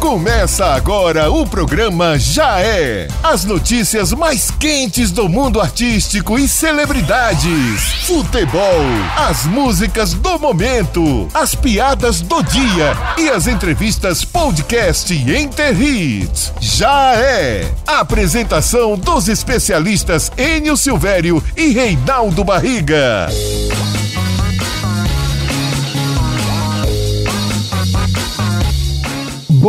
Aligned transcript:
Começa 0.00 0.64
agora 0.64 1.30
o 1.30 1.46
programa 1.46 2.18
Já 2.18 2.58
É. 2.60 3.06
As 3.22 3.44
notícias 3.44 4.10
mais 4.14 4.50
quentes 4.50 5.10
do 5.10 5.28
mundo 5.28 5.60
artístico 5.60 6.38
e 6.38 6.48
celebridades. 6.48 8.06
Futebol, 8.06 8.80
as 9.18 9.44
músicas 9.44 10.14
do 10.14 10.38
momento, 10.38 11.28
as 11.34 11.54
piadas 11.54 12.22
do 12.22 12.42
dia 12.42 12.96
e 13.18 13.28
as 13.28 13.46
entrevistas 13.46 14.24
podcast 14.24 15.12
Enter 15.12 15.78
Hits. 15.78 16.54
Já 16.58 17.16
É. 17.16 17.70
Apresentação 17.86 18.96
dos 18.96 19.28
especialistas 19.28 20.32
Enio 20.38 20.74
Silvério 20.78 21.44
e 21.54 21.68
Reinaldo 21.68 22.42
Barriga. 22.44 23.28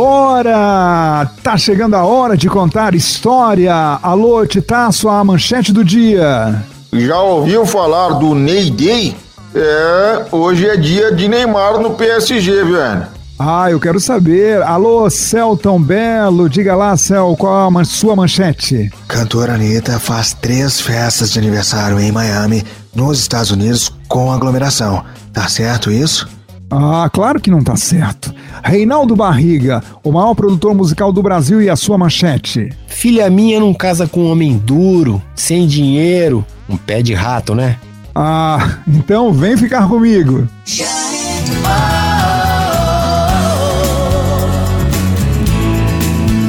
Bora! 0.00 1.30
Tá 1.42 1.58
chegando 1.58 1.94
a 1.94 2.06
hora 2.06 2.34
de 2.34 2.48
contar 2.48 2.94
história. 2.94 3.74
Alô, 4.02 4.46
Titaço, 4.46 5.10
a 5.10 5.22
manchete 5.22 5.74
do 5.74 5.84
dia. 5.84 6.64
Já 6.90 7.20
ouviu 7.20 7.66
falar 7.66 8.14
do 8.14 8.34
Ney 8.34 8.70
Day? 8.70 9.14
É, 9.54 10.24
hoje 10.32 10.66
é 10.66 10.78
dia 10.78 11.14
de 11.14 11.28
Neymar 11.28 11.80
no 11.80 11.90
PSG, 11.90 12.64
velho. 12.64 13.06
Ah, 13.38 13.70
eu 13.70 13.78
quero 13.78 14.00
saber. 14.00 14.62
Alô, 14.62 15.10
Celton 15.10 15.78
Belo, 15.78 16.48
diga 16.48 16.74
lá, 16.74 16.96
Cel, 16.96 17.36
qual 17.38 17.70
a 17.78 17.84
sua 17.84 18.16
manchete? 18.16 18.90
Cantora 19.06 19.52
Anitta 19.52 19.98
faz 19.98 20.32
três 20.32 20.80
festas 20.80 21.30
de 21.30 21.38
aniversário 21.38 22.00
em 22.00 22.10
Miami, 22.10 22.64
nos 22.94 23.18
Estados 23.18 23.50
Unidos, 23.50 23.92
com 24.08 24.32
aglomeração. 24.32 25.04
Tá 25.30 25.46
certo 25.46 25.90
isso? 25.90 26.26
Ah, 26.70 27.10
claro 27.12 27.40
que 27.40 27.50
não 27.50 27.64
tá 27.64 27.74
certo. 27.74 28.32
Reinaldo 28.62 29.16
Barriga, 29.16 29.82
o 30.04 30.12
maior 30.12 30.34
produtor 30.34 30.72
musical 30.74 31.12
do 31.12 31.22
Brasil 31.22 31.60
e 31.60 31.68
a 31.68 31.74
sua 31.74 31.98
manchete. 31.98 32.70
Filha 32.86 33.28
minha 33.28 33.58
não 33.58 33.74
casa 33.74 34.06
com 34.06 34.20
um 34.20 34.30
homem 34.30 34.56
duro, 34.56 35.20
sem 35.34 35.66
dinheiro, 35.66 36.46
um 36.68 36.76
pé 36.76 37.02
de 37.02 37.12
rato, 37.12 37.54
né? 37.56 37.76
Ah, 38.14 38.78
então 38.86 39.32
vem 39.32 39.56
ficar 39.56 39.88
comigo. 39.88 40.46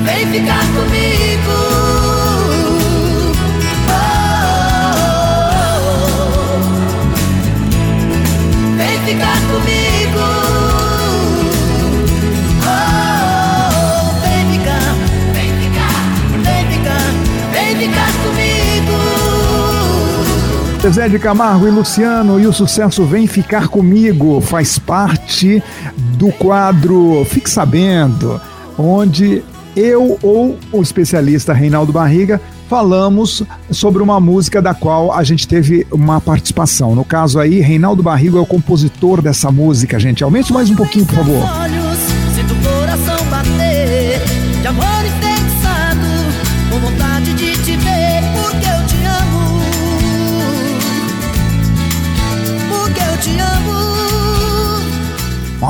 Vem 0.05 0.27
ficar 0.31 0.61
comigo. 0.73 1.51
Oh, 3.89 3.97
vem 8.77 8.99
ficar 9.05 9.39
comigo. 9.47 9.90
Zezé 20.81 21.07
de 21.07 21.19
Camargo 21.19 21.67
e 21.67 21.69
Luciano 21.69 22.39
e 22.39 22.47
o 22.47 22.51
sucesso 22.51 23.05
Vem 23.05 23.27
Ficar 23.27 23.67
Comigo 23.67 24.41
faz 24.41 24.79
parte 24.79 25.61
do 26.17 26.31
quadro 26.31 27.23
Fique 27.23 27.47
Sabendo, 27.47 28.41
onde 28.75 29.43
eu 29.75 30.17
ou 30.23 30.57
o 30.71 30.81
especialista 30.81 31.53
Reinaldo 31.53 31.93
Barriga 31.93 32.41
falamos 32.67 33.43
sobre 33.69 34.01
uma 34.01 34.19
música 34.19 34.59
da 34.59 34.73
qual 34.73 35.13
a 35.13 35.23
gente 35.23 35.47
teve 35.47 35.85
uma 35.91 36.19
participação. 36.19 36.95
No 36.95 37.05
caso 37.05 37.39
aí, 37.39 37.59
Reinaldo 37.59 38.01
Barriga 38.01 38.39
é 38.39 38.41
o 38.41 38.45
compositor 38.45 39.21
dessa 39.21 39.51
música, 39.51 39.99
gente. 39.99 40.23
Aumente 40.23 40.51
mais 40.51 40.71
um 40.71 40.75
pouquinho, 40.75 41.05
por 41.05 41.15
favor. 41.15 41.80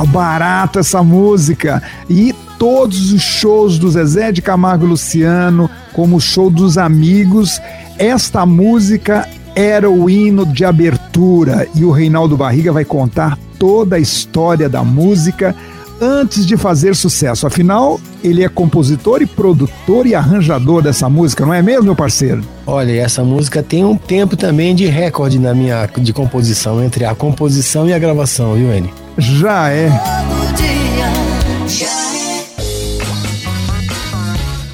Ó, 0.02 0.06
barato 0.06 0.78
essa 0.78 1.02
música. 1.02 1.82
E 2.10 2.34
todos 2.58 3.12
os 3.12 3.22
shows 3.22 3.78
do 3.78 3.90
Zezé 3.90 4.32
de 4.32 4.42
Camargo 4.42 4.84
e 4.84 4.88
Luciano, 4.88 5.70
como 5.92 6.16
o 6.16 6.20
show 6.20 6.50
dos 6.50 6.76
amigos, 6.76 7.60
esta 7.98 8.44
música 8.44 9.28
era 9.54 9.88
o 9.88 10.08
hino 10.08 10.46
de 10.46 10.64
abertura 10.64 11.68
e 11.74 11.84
o 11.84 11.90
Reinaldo 11.90 12.36
Barriga 12.36 12.72
vai 12.72 12.84
contar 12.84 13.38
toda 13.58 13.96
a 13.96 13.98
história 13.98 14.68
da 14.68 14.82
música 14.82 15.54
antes 16.00 16.46
de 16.46 16.56
fazer 16.56 16.96
sucesso. 16.96 17.46
Afinal, 17.46 18.00
ele 18.24 18.42
é 18.42 18.48
compositor 18.48 19.22
e 19.22 19.26
produtor 19.26 20.06
e 20.06 20.14
arranjador 20.14 20.82
dessa 20.82 21.08
música, 21.08 21.46
não 21.46 21.54
é 21.54 21.62
mesmo, 21.62 21.84
meu 21.84 21.94
parceiro? 21.94 22.42
Olha, 22.66 22.92
essa 22.92 23.22
música 23.22 23.62
tem 23.62 23.84
um 23.84 23.96
tempo 23.96 24.36
também 24.36 24.74
de 24.74 24.86
recorde 24.86 25.38
na 25.38 25.54
minha 25.54 25.88
de 25.98 26.12
composição, 26.12 26.82
entre 26.82 27.04
a 27.04 27.14
composição 27.14 27.88
e 27.88 27.92
a 27.92 27.98
gravação, 27.98 28.54
viu, 28.54 28.72
N? 28.72 29.01
Já 29.18 29.68
é. 29.68 29.90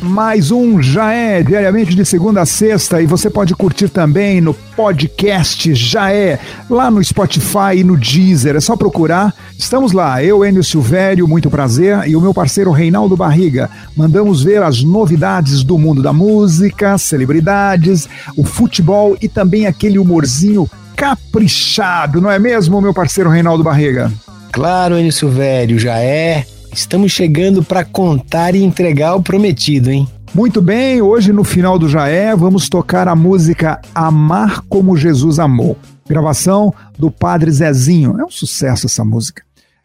Mais 0.00 0.50
um 0.50 0.80
Já 0.80 1.12
É, 1.12 1.42
diariamente 1.42 1.94
de 1.94 2.04
segunda 2.04 2.42
a 2.42 2.46
sexta, 2.46 3.02
e 3.02 3.06
você 3.06 3.28
pode 3.28 3.54
curtir 3.54 3.88
também 3.88 4.40
no 4.40 4.54
podcast 4.54 5.74
Já 5.74 6.12
É, 6.12 6.38
lá 6.70 6.90
no 6.90 7.02
Spotify 7.02 7.76
e 7.76 7.84
no 7.84 7.96
Deezer. 7.96 8.54
É 8.54 8.60
só 8.60 8.76
procurar. 8.76 9.34
Estamos 9.58 9.92
lá, 9.92 10.22
eu, 10.22 10.44
Enio 10.44 10.62
Silvério, 10.62 11.26
muito 11.26 11.50
prazer, 11.50 12.06
e 12.06 12.14
o 12.14 12.20
meu 12.20 12.32
parceiro 12.32 12.70
Reinaldo 12.70 13.16
Barriga. 13.16 13.68
Mandamos 13.96 14.42
ver 14.42 14.62
as 14.62 14.84
novidades 14.84 15.64
do 15.64 15.76
mundo 15.76 16.00
da 16.00 16.12
música, 16.12 16.96
celebridades, 16.96 18.08
o 18.36 18.44
futebol 18.44 19.16
e 19.20 19.28
também 19.28 19.66
aquele 19.66 19.98
humorzinho 19.98 20.70
caprichado, 20.96 22.20
não 22.20 22.28
é 22.28 22.40
mesmo, 22.40 22.80
meu 22.80 22.92
parceiro 22.92 23.30
Reinaldo 23.30 23.62
Barriga? 23.62 24.12
Claro, 24.58 24.98
Enio 24.98 25.12
Silvério, 25.12 25.78
já 25.78 26.00
é. 26.00 26.44
Estamos 26.72 27.12
chegando 27.12 27.62
para 27.62 27.84
contar 27.84 28.56
e 28.56 28.64
entregar 28.64 29.14
o 29.14 29.22
prometido, 29.22 29.88
hein? 29.88 30.08
Muito 30.34 30.60
bem, 30.60 31.00
hoje 31.00 31.32
no 31.32 31.44
final 31.44 31.78
do 31.78 31.88
Jaé 31.88 32.34
vamos 32.34 32.68
tocar 32.68 33.06
a 33.06 33.14
música 33.14 33.80
Amar 33.94 34.62
como 34.62 34.96
Jesus 34.96 35.38
Amou. 35.38 35.78
Gravação 36.08 36.74
do 36.98 37.08
Padre 37.08 37.52
Zezinho. 37.52 38.18
É 38.18 38.24
um 38.24 38.30
sucesso 38.30 38.86
essa 38.86 39.04
música. 39.04 39.44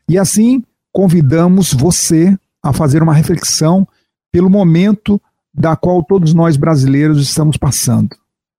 E 0.10 0.18
assim 0.18 0.64
convidamos 0.92 1.72
você 1.72 2.36
a 2.64 2.74
fazer 2.74 3.04
uma 3.04 3.14
reflexão 3.14 3.88
pelo 4.32 4.50
momento 4.50 5.22
da 5.54 5.76
qual 5.76 6.02
todos 6.04 6.34
nós 6.34 6.58
brasileiros 6.58 7.22
estamos 7.22 7.58
passando. 7.58 8.10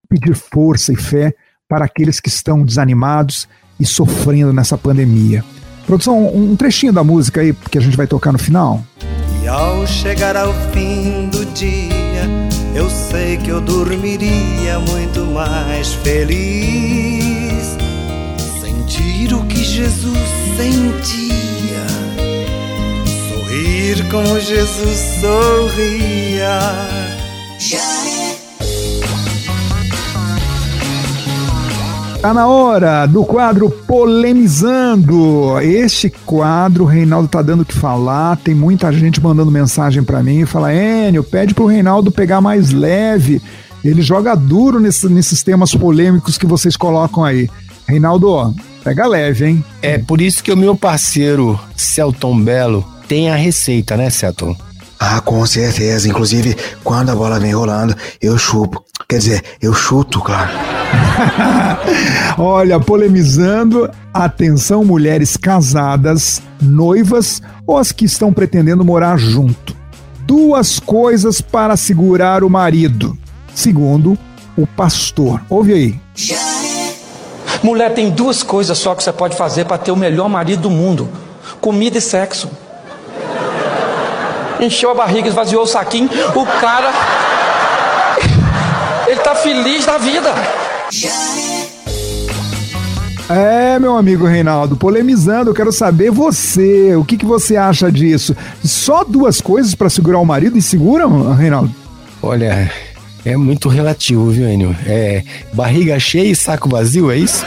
Pedir 0.07 0.33
força 0.33 0.93
e 0.93 0.95
fé 0.95 1.35
para 1.67 1.83
aqueles 1.83 2.21
que 2.21 2.29
estão 2.29 2.63
desanimados 2.63 3.49
e 3.77 3.85
sofrendo 3.85 4.53
nessa 4.53 4.77
pandemia. 4.77 5.43
Produção, 5.85 6.27
um 6.35 6.55
trechinho 6.55 6.91
da 6.91 7.03
música 7.03 7.41
aí 7.41 7.53
que 7.53 7.77
a 7.77 7.81
gente 7.81 7.95
vai 7.95 8.07
tocar 8.07 8.31
no 8.31 8.39
final. 8.39 8.83
E 9.43 9.47
ao 9.47 9.85
chegar 9.85 10.35
ao 10.35 10.51
fim 10.71 11.29
do 11.29 11.45
dia, 11.53 12.27
eu 12.73 12.89
sei 12.89 13.37
que 13.37 13.49
eu 13.49 13.61
dormiria 13.61 14.79
muito 14.79 15.21
mais 15.27 15.93
feliz. 15.93 17.77
Sentir 18.59 19.33
o 19.33 19.45
que 19.45 19.63
Jesus 19.63 20.17
sentia, 20.57 21.85
sorrir 23.29 24.09
como 24.09 24.39
Jesus 24.39 25.19
sorria. 25.21 26.59
Tá 32.25 32.33
na 32.33 32.47
hora 32.47 33.05
do 33.05 33.23
quadro 33.23 33.69
Polemizando. 33.69 35.59
Este 35.61 36.09
quadro, 36.09 36.83
o 36.83 36.87
Reinaldo 36.87 37.27
tá 37.27 37.39
dando 37.43 37.61
o 37.61 37.65
que 37.65 37.75
falar. 37.75 38.35
Tem 38.37 38.55
muita 38.55 38.91
gente 38.91 39.21
mandando 39.21 39.51
mensagem 39.51 40.01
para 40.01 40.23
mim 40.23 40.39
e 40.39 40.45
fala: 40.47 40.73
Enio, 40.73 41.23
pede 41.23 41.53
pro 41.53 41.67
Reinaldo 41.67 42.09
pegar 42.09 42.41
mais 42.41 42.71
leve. 42.71 43.39
Ele 43.83 44.01
joga 44.01 44.33
duro 44.33 44.79
nesse- 44.79 45.07
nesses 45.07 45.43
temas 45.43 45.75
polêmicos 45.75 46.35
que 46.35 46.47
vocês 46.47 46.75
colocam 46.75 47.23
aí. 47.23 47.47
Reinaldo, 47.87 48.55
pega 48.83 49.05
leve, 49.05 49.45
hein? 49.45 49.63
É 49.79 49.99
por 49.99 50.19
isso 50.19 50.43
que 50.43 50.51
o 50.51 50.57
meu 50.57 50.75
parceiro 50.75 51.59
Celton 51.75 52.41
Belo 52.41 52.83
tem 53.07 53.29
a 53.29 53.35
receita, 53.35 53.95
né, 53.95 54.09
Celton? 54.09 54.57
Ah, 54.99 55.21
com 55.21 55.45
certeza. 55.45 56.07
Inclusive, 56.07 56.55
quando 56.83 57.09
a 57.09 57.15
bola 57.15 57.39
vem 57.39 57.53
rolando, 57.53 57.95
eu 58.21 58.37
chupo. 58.37 58.83
Quer 59.07 59.17
dizer, 59.17 59.43
eu 59.61 59.73
chuto, 59.73 60.19
claro. 60.19 60.51
Olha, 62.37 62.79
polemizando, 62.79 63.89
atenção 64.13 64.83
mulheres 64.83 65.37
casadas, 65.37 66.41
noivas 66.61 67.41
ou 67.67 67.77
as 67.77 67.91
que 67.91 68.05
estão 68.05 68.33
pretendendo 68.33 68.83
morar 68.83 69.17
junto. 69.17 69.75
Duas 70.25 70.79
coisas 70.79 71.39
para 71.39 71.77
segurar 71.77 72.43
o 72.43 72.49
marido, 72.49 73.15
segundo 73.53 74.17
o 74.57 74.65
pastor. 74.65 75.41
Ouve 75.49 75.73
aí. 75.73 75.99
Mulher 77.61 77.93
tem 77.93 78.09
duas 78.09 78.41
coisas 78.41 78.77
só 78.77 78.95
que 78.95 79.03
você 79.03 79.11
pode 79.11 79.35
fazer 79.35 79.65
para 79.65 79.77
ter 79.77 79.91
o 79.91 79.95
melhor 79.95 80.29
marido 80.29 80.63
do 80.63 80.69
mundo: 80.69 81.09
comida 81.61 81.97
e 81.97 82.01
sexo. 82.01 82.49
Encheu 84.59 84.91
a 84.91 84.95
barriga, 84.95 85.27
esvaziou 85.27 85.63
o 85.63 85.67
saquinho. 85.67 86.09
O 86.35 86.45
cara. 86.59 86.91
Ele 89.07 89.19
tá 89.19 89.35
feliz 89.35 89.85
da 89.85 89.97
vida. 89.97 90.33
É, 93.29 93.79
meu 93.79 93.97
amigo 93.97 94.25
Reinaldo, 94.25 94.75
polemizando, 94.75 95.49
eu 95.49 95.53
quero 95.53 95.71
saber 95.71 96.11
você, 96.11 96.95
o 96.95 97.03
que, 97.03 97.17
que 97.17 97.25
você 97.25 97.57
acha 97.57 97.91
disso? 97.91 98.35
Só 98.63 99.03
duas 99.03 99.41
coisas 99.41 99.73
para 99.73 99.89
segurar 99.89 100.19
o 100.19 100.25
marido 100.25 100.57
e 100.57 100.61
seguram, 100.61 101.33
Reinaldo? 101.33 101.73
Olha, 102.21 102.71
é 103.25 103.35
muito 103.35 103.67
relativo, 103.67 104.29
viu, 104.29 104.47
Enio? 104.47 104.75
É 104.85 105.23
barriga 105.51 105.99
cheia 105.99 106.29
e 106.29 106.35
saco 106.35 106.69
vazio, 106.69 107.09
é 107.09 107.17
isso? 107.17 107.43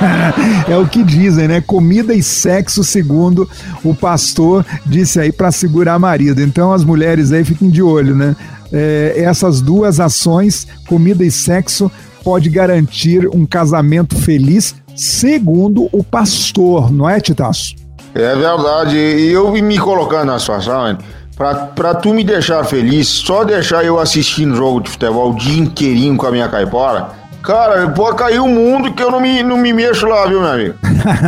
é 0.68 0.76
o 0.76 0.86
que 0.86 1.02
dizem, 1.02 1.48
né? 1.48 1.62
Comida 1.62 2.14
e 2.14 2.22
sexo, 2.22 2.84
segundo 2.84 3.48
o 3.82 3.94
pastor 3.94 4.64
disse 4.84 5.18
aí 5.18 5.32
para 5.32 5.50
segurar 5.50 5.98
marido. 5.98 6.42
Então 6.42 6.72
as 6.72 6.84
mulheres 6.84 7.32
aí 7.32 7.44
fiquem 7.44 7.70
de 7.70 7.82
olho, 7.82 8.14
né? 8.14 8.36
É, 8.70 9.14
essas 9.16 9.62
duas 9.62 10.00
ações, 10.00 10.66
comida 10.86 11.24
e 11.24 11.30
sexo, 11.30 11.90
pode 12.22 12.50
garantir 12.50 13.26
um 13.28 13.46
casamento 13.46 14.16
feliz 14.16 14.74
segundo 14.94 15.88
o 15.92 16.02
pastor, 16.02 16.92
não 16.92 17.08
é, 17.08 17.20
Titaço? 17.20 17.74
É 18.14 18.34
verdade. 18.34 18.96
E 18.96 19.30
eu 19.30 19.52
me 19.52 19.78
colocando 19.78 20.26
na 20.26 20.38
situação, 20.38 20.98
pra, 21.36 21.54
pra 21.54 21.94
tu 21.94 22.12
me 22.12 22.24
deixar 22.24 22.64
feliz, 22.64 23.06
só 23.06 23.44
deixar 23.44 23.84
eu 23.84 24.00
assistindo 24.00 24.56
jogo 24.56 24.80
de 24.80 24.90
futebol 24.90 25.30
o 25.30 25.36
dia 25.36 25.60
inteirinho 25.60 26.16
com 26.16 26.26
a 26.26 26.32
minha 26.32 26.48
caipora, 26.48 27.10
cara, 27.42 27.88
pode 27.90 28.16
cair 28.16 28.40
o 28.40 28.48
mundo 28.48 28.92
que 28.92 29.02
eu 29.02 29.10
não 29.10 29.20
me, 29.20 29.42
não 29.42 29.58
me 29.58 29.72
mexo 29.72 30.06
lá, 30.06 30.26
viu, 30.26 30.40
meu 30.40 30.50
amigo? 30.50 30.74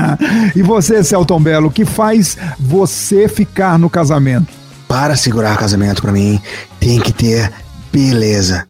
e 0.56 0.62
você, 0.62 1.04
Celton 1.04 1.40
Belo, 1.40 1.68
o 1.68 1.70
que 1.70 1.84
faz 1.84 2.36
você 2.58 3.28
ficar 3.28 3.78
no 3.78 3.90
casamento? 3.90 4.48
Para 4.88 5.14
segurar 5.16 5.56
casamento 5.58 6.00
para 6.00 6.12
mim, 6.12 6.40
tem 6.80 6.98
que 6.98 7.12
ter 7.12 7.52
beleza. 7.92 8.66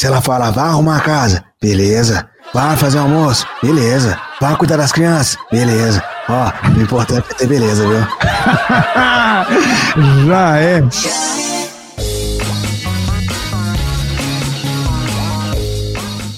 Se 0.00 0.06
ela 0.06 0.22
fala, 0.22 0.50
vá 0.50 0.62
arrumar 0.62 0.96
a 0.96 1.00
casa, 1.00 1.44
beleza. 1.60 2.26
Vai 2.54 2.74
fazer 2.76 2.98
almoço? 2.98 3.46
Beleza. 3.62 4.18
Vai 4.40 4.56
cuidar 4.56 4.78
das 4.78 4.90
crianças? 4.90 5.36
Beleza. 5.52 6.02
Ó, 6.28 6.52
o 6.76 6.82
importante 6.82 7.26
é 7.30 7.34
ter 7.34 7.46
beleza, 7.46 7.88
viu? 7.88 8.00
Já 10.26 10.58
é. 10.58 10.82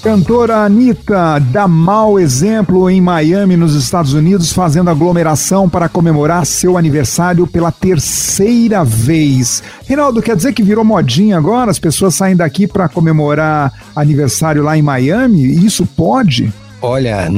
Cantora 0.02 0.64
Anitta 0.64 1.38
dá 1.38 1.68
mau 1.68 2.18
exemplo 2.18 2.90
em 2.90 3.00
Miami, 3.00 3.56
nos 3.56 3.76
Estados 3.76 4.14
Unidos, 4.14 4.52
fazendo 4.52 4.90
aglomeração 4.90 5.68
para 5.68 5.88
comemorar 5.88 6.44
seu 6.44 6.76
aniversário 6.76 7.46
pela 7.46 7.70
terceira 7.70 8.84
vez. 8.84 9.62
Reinaldo, 9.86 10.20
quer 10.20 10.34
dizer 10.34 10.54
que 10.54 10.62
virou 10.62 10.84
modinha 10.84 11.38
agora? 11.38 11.70
As 11.70 11.78
pessoas 11.78 12.16
saem 12.16 12.34
daqui 12.34 12.66
para 12.66 12.88
comemorar 12.88 13.72
aniversário 13.94 14.64
lá 14.64 14.76
em 14.76 14.82
Miami? 14.82 15.44
Isso 15.64 15.86
pode? 15.86 16.52
Olha, 16.82 17.28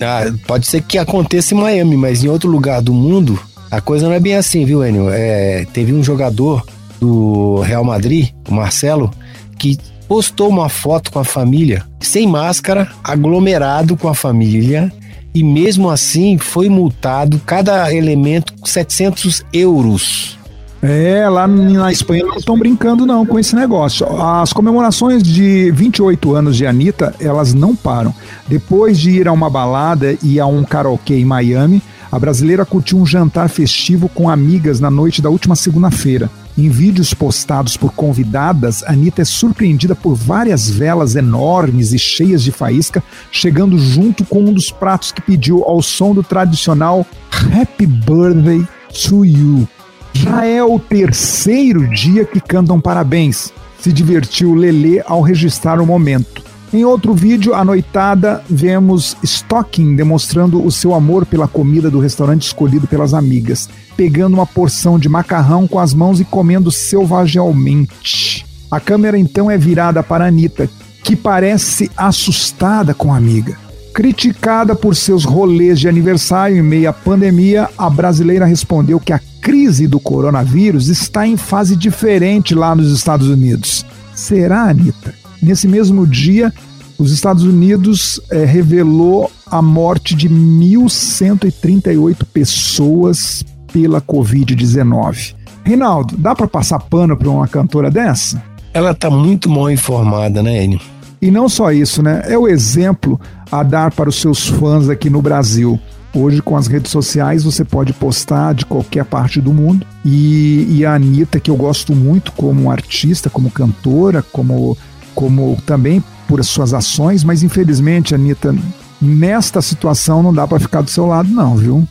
ah, 0.00 0.32
pode 0.46 0.66
ser 0.66 0.80
que 0.82 0.96
aconteça 0.96 1.54
em 1.54 1.58
Miami, 1.58 1.96
mas 1.96 2.22
em 2.22 2.28
outro 2.28 2.48
lugar 2.48 2.80
do 2.80 2.94
mundo, 2.94 3.38
a 3.68 3.80
coisa 3.80 4.06
não 4.06 4.14
é 4.14 4.20
bem 4.20 4.36
assim, 4.36 4.64
viu, 4.64 4.86
Enio? 4.86 5.10
É, 5.10 5.66
teve 5.72 5.92
um 5.92 6.04
jogador 6.04 6.64
do 7.00 7.60
Real 7.60 7.82
Madrid, 7.82 8.30
o 8.48 8.54
Marcelo, 8.54 9.10
que 9.58 9.76
postou 10.06 10.48
uma 10.48 10.68
foto 10.68 11.10
com 11.10 11.18
a 11.18 11.24
família, 11.24 11.84
sem 11.98 12.28
máscara, 12.28 12.88
aglomerado 13.02 13.96
com 13.96 14.08
a 14.08 14.14
família, 14.14 14.92
e 15.34 15.42
mesmo 15.42 15.90
assim 15.90 16.38
foi 16.38 16.68
multado 16.68 17.40
cada 17.44 17.92
elemento 17.92 18.54
700 18.64 19.44
euros. 19.52 20.38
É, 20.84 21.28
lá 21.28 21.46
na 21.46 21.92
Espanha 21.92 22.24
não 22.24 22.34
estão 22.34 22.58
brincando 22.58 23.06
não 23.06 23.24
com 23.24 23.38
esse 23.38 23.54
negócio. 23.54 24.04
As 24.20 24.52
comemorações 24.52 25.22
de 25.22 25.70
28 25.70 26.34
anos 26.34 26.56
de 26.56 26.66
Anitta, 26.66 27.14
elas 27.20 27.54
não 27.54 27.76
param. 27.76 28.12
Depois 28.48 28.98
de 28.98 29.12
ir 29.12 29.28
a 29.28 29.32
uma 29.32 29.48
balada 29.48 30.18
e 30.20 30.40
a 30.40 30.46
um 30.46 30.64
karaokê 30.64 31.14
em 31.14 31.24
Miami, 31.24 31.80
a 32.10 32.18
brasileira 32.18 32.66
curtiu 32.66 32.98
um 32.98 33.06
jantar 33.06 33.48
festivo 33.48 34.08
com 34.08 34.28
amigas 34.28 34.80
na 34.80 34.90
noite 34.90 35.22
da 35.22 35.30
última 35.30 35.54
segunda-feira. 35.54 36.28
Em 36.58 36.68
vídeos 36.68 37.14
postados 37.14 37.76
por 37.76 37.92
convidadas, 37.92 38.82
Anitta 38.82 39.22
é 39.22 39.24
surpreendida 39.24 39.94
por 39.94 40.16
várias 40.16 40.68
velas 40.68 41.14
enormes 41.14 41.92
e 41.92 41.98
cheias 41.98 42.42
de 42.42 42.50
faísca, 42.50 43.02
chegando 43.30 43.78
junto 43.78 44.24
com 44.24 44.40
um 44.40 44.52
dos 44.52 44.72
pratos 44.72 45.12
que 45.12 45.22
pediu 45.22 45.62
ao 45.62 45.80
som 45.80 46.12
do 46.12 46.24
tradicional 46.24 47.06
Happy 47.30 47.86
Birthday 47.86 48.66
to 49.08 49.24
You. 49.24 49.68
Já 50.12 50.44
é 50.44 50.62
o 50.62 50.78
terceiro 50.78 51.88
dia 51.88 52.24
que 52.24 52.40
cantam 52.40 52.80
parabéns. 52.80 53.52
Se 53.80 53.92
divertiu 53.92 54.54
Lelê 54.54 55.02
ao 55.04 55.20
registrar 55.20 55.80
o 55.80 55.86
momento. 55.86 56.42
Em 56.72 56.84
outro 56.84 57.12
vídeo, 57.12 57.54
a 57.54 57.62
noitada, 57.62 58.42
vemos 58.48 59.14
Stocking 59.22 59.94
demonstrando 59.94 60.64
o 60.64 60.72
seu 60.72 60.94
amor 60.94 61.26
pela 61.26 61.46
comida 61.46 61.90
do 61.90 62.00
restaurante 62.00 62.46
escolhido 62.46 62.86
pelas 62.86 63.12
amigas, 63.12 63.68
pegando 63.94 64.34
uma 64.34 64.46
porção 64.46 64.98
de 64.98 65.06
macarrão 65.08 65.68
com 65.68 65.78
as 65.78 65.92
mãos 65.92 66.18
e 66.18 66.24
comendo 66.24 66.70
selvagemente. 66.70 68.46
A 68.70 68.80
câmera 68.80 69.18
então 69.18 69.50
é 69.50 69.58
virada 69.58 70.02
para 70.02 70.26
Anitta, 70.26 70.70
que 71.04 71.14
parece 71.14 71.90
assustada 71.94 72.94
com 72.94 73.12
a 73.12 73.18
amiga. 73.18 73.58
Criticada 73.92 74.74
por 74.74 74.96
seus 74.96 75.24
rolês 75.24 75.78
de 75.78 75.88
aniversário 75.88 76.56
em 76.56 76.62
meio 76.62 76.88
à 76.88 76.92
pandemia, 76.92 77.68
a 77.76 77.90
brasileira 77.90 78.46
respondeu 78.46 78.98
que 78.98 79.12
a 79.12 79.20
crise 79.42 79.86
do 79.88 80.00
coronavírus 80.00 80.88
está 80.88 81.26
em 81.26 81.36
fase 81.36 81.76
diferente 81.76 82.54
lá 82.54 82.74
nos 82.74 82.90
Estados 82.92 83.28
Unidos. 83.28 83.84
Será, 84.14 84.70
Anitta? 84.70 85.12
Nesse 85.42 85.66
mesmo 85.66 86.06
dia, 86.06 86.54
os 86.96 87.10
Estados 87.10 87.42
Unidos 87.42 88.20
é, 88.30 88.44
revelou 88.44 89.28
a 89.44 89.60
morte 89.60 90.14
de 90.14 90.28
1.138 90.30 92.24
pessoas 92.32 93.44
pela 93.72 94.00
Covid-19. 94.00 95.34
Reinaldo, 95.64 96.16
dá 96.16 96.34
para 96.34 96.46
passar 96.46 96.78
pano 96.78 97.16
para 97.16 97.28
uma 97.28 97.48
cantora 97.48 97.90
dessa? 97.90 98.40
Ela 98.72 98.92
está 98.92 99.10
muito 99.10 99.50
mal 99.50 99.68
informada, 99.70 100.40
né, 100.42 100.62
Enio? 100.64 100.80
E 101.20 101.30
não 101.30 101.48
só 101.48 101.72
isso, 101.72 102.02
né? 102.02 102.22
É 102.26 102.38
o 102.38 102.48
exemplo 102.48 103.20
a 103.50 103.62
dar 103.62 103.92
para 103.92 104.08
os 104.08 104.20
seus 104.20 104.46
fãs 104.46 104.88
aqui 104.88 105.10
no 105.10 105.20
Brasil. 105.20 105.78
Hoje, 106.14 106.42
com 106.42 106.56
as 106.56 106.66
redes 106.66 106.90
sociais, 106.90 107.44
você 107.44 107.64
pode 107.64 107.92
postar 107.92 108.54
de 108.54 108.66
qualquer 108.66 109.04
parte 109.04 109.40
do 109.40 109.52
mundo. 109.52 109.86
E, 110.04 110.66
e 110.68 110.84
a 110.84 110.94
Anitta, 110.94 111.40
que 111.40 111.50
eu 111.50 111.56
gosto 111.56 111.94
muito 111.94 112.32
como 112.32 112.70
artista, 112.70 113.30
como 113.30 113.50
cantora, 113.50 114.22
como 114.22 114.76
como 115.14 115.58
também 115.66 116.02
por 116.26 116.42
suas 116.44 116.72
ações, 116.72 117.22
mas 117.24 117.42
infelizmente, 117.42 118.14
Anitta, 118.14 118.54
nesta 119.00 119.60
situação 119.60 120.22
não 120.22 120.32
dá 120.32 120.46
para 120.46 120.60
ficar 120.60 120.80
do 120.80 120.90
seu 120.90 121.06
lado, 121.06 121.28
não, 121.28 121.56
viu? 121.56 121.86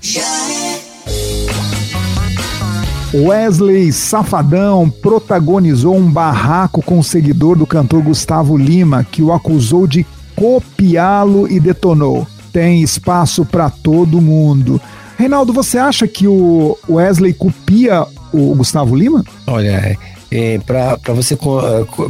Wesley 3.13 3.91
Safadão 3.91 4.89
protagonizou 4.89 5.95
um 5.97 6.09
barraco 6.09 6.81
com 6.81 6.97
o 6.97 7.03
seguidor 7.03 7.57
do 7.57 7.67
cantor 7.67 8.01
Gustavo 8.01 8.57
Lima, 8.57 9.03
que 9.03 9.21
o 9.21 9.33
acusou 9.33 9.85
de 9.85 10.05
copiá-lo 10.35 11.47
e 11.51 11.59
detonou. 11.59 12.25
Tem 12.51 12.81
espaço 12.81 13.45
para 13.45 13.69
todo 13.69 14.21
mundo. 14.21 14.81
Reinaldo, 15.17 15.53
você 15.53 15.77
acha 15.77 16.07
que 16.07 16.27
o 16.27 16.77
Wesley 16.89 17.33
copia 17.33 18.05
o 18.33 18.55
Gustavo 18.55 18.95
Lima? 18.95 19.23
Olha, 19.45 19.97
é, 20.31 20.59
para 20.59 21.13
você 21.13 21.33
eh, 21.35 21.37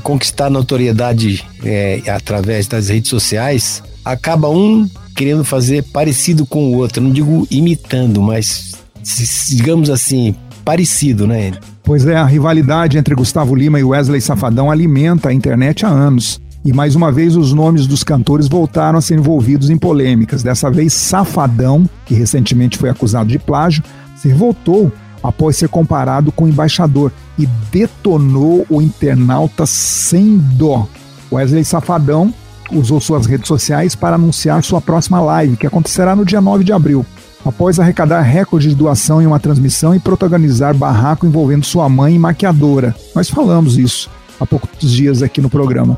conquistar 0.03 0.50
notoriedade 0.50 1.43
é, 1.63 2.01
através 2.07 2.67
das 2.67 2.89
redes 2.89 3.10
sociais, 3.10 3.83
acaba 4.05 4.48
um 4.50 4.88
querendo 5.15 5.43
fazer 5.43 5.83
parecido 5.91 6.45
com 6.45 6.71
o 6.71 6.77
outro. 6.77 7.01
não 7.01 7.12
digo 7.12 7.48
imitando, 7.50 8.21
mas 8.21 8.71
digamos 9.50 9.89
assim, 9.89 10.36
parecido, 10.63 11.27
né? 11.27 11.51
Pois 11.83 12.05
é, 12.05 12.15
a 12.15 12.25
rivalidade 12.25 12.98
entre 12.98 13.15
Gustavo 13.15 13.55
Lima 13.55 13.79
e 13.79 13.83
Wesley 13.83 14.21
Safadão 14.21 14.69
alimenta 14.69 15.29
a 15.29 15.33
internet 15.33 15.86
há 15.86 15.89
anos. 15.89 16.39
E 16.63 16.72
mais 16.72 16.96
uma 16.96 17.12
vez 17.12 17.36
os 17.36 17.53
nomes 17.53 17.88
dos 17.88 18.03
cantores 18.03 18.48
voltaram 18.48 19.00
a 19.00 19.01
ser 19.01 19.18
envolvidos 19.18 19.72
em 19.72 19.77
polêmicas. 19.77 20.44
Dessa 20.44 20.70
vez, 20.70 20.94
Safadão, 20.94 21.89
que 22.06 22.13
recentemente 22.13 22.77
foi 22.77 22.89
acusado 22.89 23.30
de 23.30 23.39
plágio, 23.39 23.84
se 24.15 24.27
revoltou 24.27 24.91
após 25.24 25.58
ser 25.58 25.70
comparado 25.70 26.32
com 26.32 26.46
o 26.46 26.48
embaixador 26.48 27.12
e 27.38 27.48
detonou 27.72 28.65
o 28.70 28.80
internauta 28.80 29.65
sem 29.65 30.38
dó. 30.38 30.88
Wesley 31.32 31.65
Safadão 31.65 32.32
usou 32.72 33.01
suas 33.01 33.25
redes 33.25 33.48
sociais 33.48 33.96
para 33.96 34.15
anunciar 34.15 34.63
sua 34.63 34.80
próxima 34.80 35.20
live, 35.20 35.58
que 35.58 35.65
acontecerá 35.65 36.15
no 36.15 36.25
dia 36.25 36.41
9 36.41 36.63
de 36.63 36.72
abril. 36.72 37.03
Após 37.44 37.80
arrecadar 37.80 38.22
recorde 38.22 38.70
de 38.70 38.75
doação 38.75 39.20
em 39.20 39.25
uma 39.25 39.39
transmissão 39.39 39.96
e 39.96 40.00
protagonizar 40.00 40.75
barraco 40.75 41.25
envolvendo 41.25 41.65
sua 41.65 41.89
mãe 41.89 42.13
e 42.13 42.20
maquiadora. 42.20 42.96
Nós 43.15 43.32
falamos 43.32 43.80
isso 43.80 44.12
há 44.39 44.46
poucos 44.46 44.70
dias 44.80 45.24
aqui 45.24 45.41
no 45.41 45.50
programa. 45.50 45.98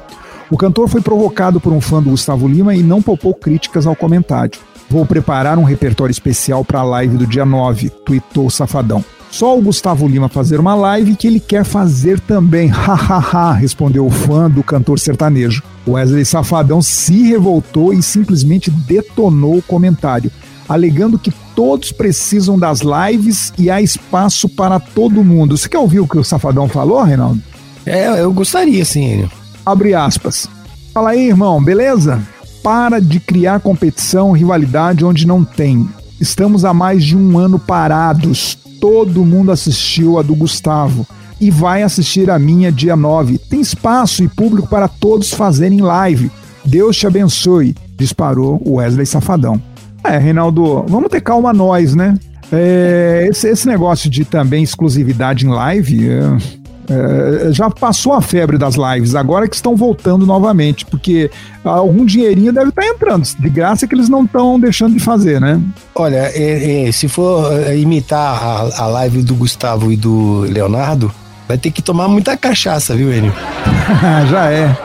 O 0.49 0.57
cantor 0.57 0.87
foi 0.87 1.01
provocado 1.01 1.59
por 1.59 1.73
um 1.73 1.81
fã 1.81 2.01
do 2.01 2.11
Gustavo 2.11 2.47
Lima 2.47 2.75
e 2.75 2.83
não 2.83 3.01
poupou 3.01 3.33
críticas 3.33 3.87
ao 3.87 3.95
comentário. 3.95 4.59
Vou 4.89 5.05
preparar 5.05 5.57
um 5.57 5.63
repertório 5.63 6.11
especial 6.11 6.63
para 6.63 6.79
a 6.79 6.83
live 6.83 7.17
do 7.17 7.25
dia 7.25 7.45
9, 7.45 7.89
tweetou 7.89 8.49
Safadão. 8.49 9.03
só 9.31 9.57
o 9.57 9.61
Gustavo 9.61 10.07
Lima 10.07 10.29
fazer 10.29 10.59
uma 10.59 10.75
live 10.75 11.15
que 11.15 11.25
ele 11.25 11.39
quer 11.39 11.63
fazer 11.63 12.19
também. 12.19 12.67
Hahaha, 12.69 13.53
respondeu 13.53 14.05
o 14.05 14.11
fã 14.11 14.49
do 14.49 14.61
cantor 14.61 14.99
sertanejo. 14.99 15.63
Wesley 15.87 16.25
Safadão 16.25 16.81
se 16.81 17.23
revoltou 17.23 17.93
e 17.93 18.03
simplesmente 18.03 18.69
detonou 18.69 19.57
o 19.57 19.63
comentário, 19.63 20.31
alegando 20.69 21.17
que 21.17 21.33
todos 21.55 21.91
precisam 21.91 22.59
das 22.59 22.81
lives 22.81 23.51
e 23.57 23.69
há 23.69 23.81
espaço 23.81 24.47
para 24.47 24.79
todo 24.79 25.23
mundo. 25.23 25.57
Você 25.57 25.67
quer 25.67 25.79
ouvir 25.79 26.01
o 26.01 26.07
que 26.07 26.17
o 26.17 26.23
Safadão 26.23 26.69
falou, 26.69 27.01
Reinaldo? 27.01 27.41
É, 27.85 28.21
eu 28.21 28.31
gostaria, 28.31 28.85
sim. 28.85 29.27
Abre 29.65 29.93
aspas. 29.93 30.47
Fala 30.93 31.11
aí, 31.11 31.27
irmão, 31.29 31.63
beleza? 31.63 32.21
Para 32.61 32.99
de 32.99 33.19
criar 33.19 33.61
competição, 33.61 34.31
rivalidade 34.31 35.05
onde 35.05 35.25
não 35.25 35.43
tem. 35.43 35.87
Estamos 36.19 36.65
há 36.65 36.73
mais 36.73 37.03
de 37.03 37.17
um 37.17 37.37
ano 37.37 37.57
parados. 37.57 38.57
Todo 38.79 39.25
mundo 39.25 39.51
assistiu 39.51 40.19
a 40.19 40.21
do 40.21 40.35
Gustavo 40.35 41.07
e 41.39 41.49
vai 41.49 41.83
assistir 41.83 42.29
a 42.29 42.37
minha 42.37 42.71
dia 42.71 42.95
9. 42.95 43.37
Tem 43.37 43.61
espaço 43.61 44.23
e 44.23 44.27
público 44.27 44.67
para 44.67 44.87
todos 44.87 45.33
fazerem 45.33 45.81
live. 45.81 46.29
Deus 46.65 46.97
te 46.97 47.07
abençoe, 47.07 47.75
disparou 47.97 48.61
o 48.65 48.75
Wesley 48.75 49.05
Safadão. 49.05 49.61
É, 50.03 50.17
Reinaldo, 50.17 50.85
vamos 50.87 51.09
ter 51.09 51.21
calma 51.21 51.53
nós, 51.53 51.95
né? 51.95 52.17
É, 52.51 53.25
esse, 53.29 53.47
esse, 53.47 53.67
negócio 53.67 54.09
de 54.09 54.25
também 54.25 54.63
exclusividade 54.63 55.45
em 55.45 55.49
live. 55.49 56.09
É 56.09 56.62
é, 56.89 57.51
já 57.51 57.69
passou 57.69 58.13
a 58.13 58.21
febre 58.21 58.57
das 58.57 58.75
lives, 58.75 59.15
agora 59.15 59.47
que 59.47 59.55
estão 59.55 59.75
voltando 59.75 60.25
novamente, 60.25 60.85
porque 60.85 61.31
algum 61.63 62.05
dinheirinho 62.05 62.51
deve 62.51 62.69
estar 62.69 62.85
entrando. 62.85 63.23
De 63.39 63.49
graça 63.49 63.85
é 63.85 63.87
que 63.87 63.95
eles 63.95 64.09
não 64.09 64.23
estão 64.23 64.59
deixando 64.59 64.93
de 64.93 64.99
fazer, 64.99 65.39
né? 65.39 65.61
Olha, 65.95 66.31
é, 66.33 66.87
é, 66.87 66.91
se 66.91 67.07
for 67.07 67.51
é, 67.53 67.77
imitar 67.77 68.43
a, 68.43 68.83
a 68.83 68.87
live 68.87 69.23
do 69.23 69.35
Gustavo 69.35 69.91
e 69.91 69.95
do 69.95 70.41
Leonardo, 70.41 71.13
vai 71.47 71.57
ter 71.57 71.71
que 71.71 71.81
tomar 71.81 72.07
muita 72.07 72.35
cachaça, 72.35 72.95
viu, 72.95 73.13
Enio? 73.13 73.33
já 74.29 74.51
é. 74.51 74.75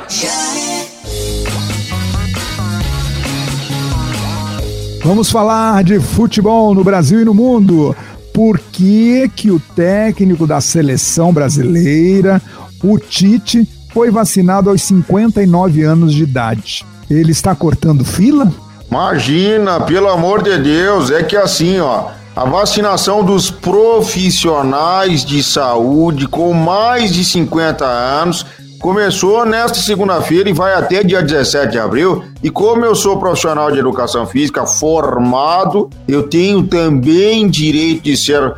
Vamos 5.04 5.30
falar 5.30 5.82
de 5.84 5.98
futebol 6.00 6.74
no 6.74 6.84
Brasil 6.84 7.22
e 7.22 7.24
no 7.24 7.32
mundo 7.32 7.96
por 8.38 8.60
que, 8.60 9.28
que 9.34 9.50
o 9.50 9.58
técnico 9.58 10.46
da 10.46 10.60
seleção 10.60 11.32
brasileira, 11.32 12.40
o 12.80 12.96
Tite, 12.96 13.68
foi 13.92 14.12
vacinado 14.12 14.70
aos 14.70 14.80
59 14.82 15.82
anos 15.82 16.14
de 16.14 16.22
idade. 16.22 16.86
Ele 17.10 17.32
está 17.32 17.52
cortando 17.52 18.04
fila? 18.04 18.48
Imagina, 18.88 19.80
pelo 19.80 20.08
amor 20.08 20.40
de 20.40 20.56
Deus, 20.56 21.10
é 21.10 21.24
que 21.24 21.36
assim, 21.36 21.80
ó, 21.80 22.10
a 22.36 22.44
vacinação 22.44 23.24
dos 23.24 23.50
profissionais 23.50 25.24
de 25.24 25.42
saúde 25.42 26.28
com 26.28 26.52
mais 26.52 27.12
de 27.12 27.24
50 27.24 27.84
anos 27.84 28.46
Começou 28.80 29.44
nesta 29.44 29.78
segunda-feira 29.78 30.48
e 30.48 30.52
vai 30.52 30.72
até 30.72 31.02
dia 31.02 31.20
17 31.20 31.72
de 31.72 31.78
abril. 31.78 32.24
E 32.42 32.48
como 32.48 32.84
eu 32.84 32.94
sou 32.94 33.18
profissional 33.18 33.72
de 33.72 33.78
educação 33.78 34.24
física 34.24 34.64
formado, 34.66 35.90
eu 36.06 36.28
tenho 36.28 36.62
também 36.62 37.48
direito 37.48 38.02
de 38.04 38.16
ser 38.16 38.40
uh, 38.40 38.54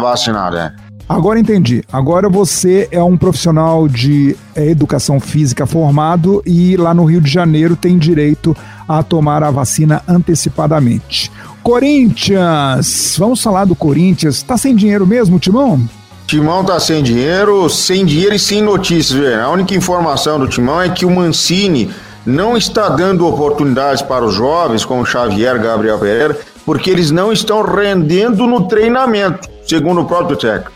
vacinado. 0.00 0.56
Né? 0.56 0.74
Agora 1.08 1.40
entendi. 1.40 1.82
Agora 1.90 2.28
você 2.28 2.88
é 2.90 3.02
um 3.02 3.16
profissional 3.16 3.88
de 3.88 4.36
é, 4.54 4.68
educação 4.68 5.18
física 5.18 5.66
formado 5.66 6.42
e 6.44 6.76
lá 6.76 6.92
no 6.92 7.04
Rio 7.04 7.20
de 7.20 7.30
Janeiro 7.30 7.74
tem 7.74 7.96
direito 7.96 8.54
a 8.86 9.02
tomar 9.02 9.42
a 9.42 9.50
vacina 9.50 10.02
antecipadamente. 10.06 11.32
Corinthians, 11.62 13.16
vamos 13.18 13.42
falar 13.42 13.64
do 13.64 13.74
Corinthians. 13.74 14.42
Tá 14.42 14.58
sem 14.58 14.76
dinheiro 14.76 15.06
mesmo, 15.06 15.38
Timão? 15.38 15.80
Timão 16.26 16.64
tá 16.64 16.80
sem 16.80 17.02
dinheiro, 17.02 17.68
sem 17.68 18.04
dinheiro 18.04 18.34
e 18.34 18.38
sem 18.38 18.62
notícias, 18.62 19.18
velho. 19.18 19.42
A 19.42 19.50
única 19.50 19.74
informação 19.74 20.38
do 20.38 20.48
Timão 20.48 20.80
é 20.80 20.88
que 20.88 21.04
o 21.04 21.10
Mancini 21.10 21.90
não 22.24 22.56
está 22.56 22.88
dando 22.88 23.26
oportunidades 23.26 24.00
para 24.00 24.24
os 24.24 24.34
jovens, 24.34 24.84
como 24.84 25.04
Xavier, 25.04 25.60
Gabriel 25.60 25.98
Pereira, 25.98 26.38
porque 26.64 26.88
eles 26.90 27.10
não 27.10 27.30
estão 27.30 27.62
rendendo 27.62 28.46
no 28.46 28.66
treinamento, 28.66 29.48
segundo 29.66 30.00
o 30.00 30.06
próprio 30.06 30.36
técnico. 30.36 30.73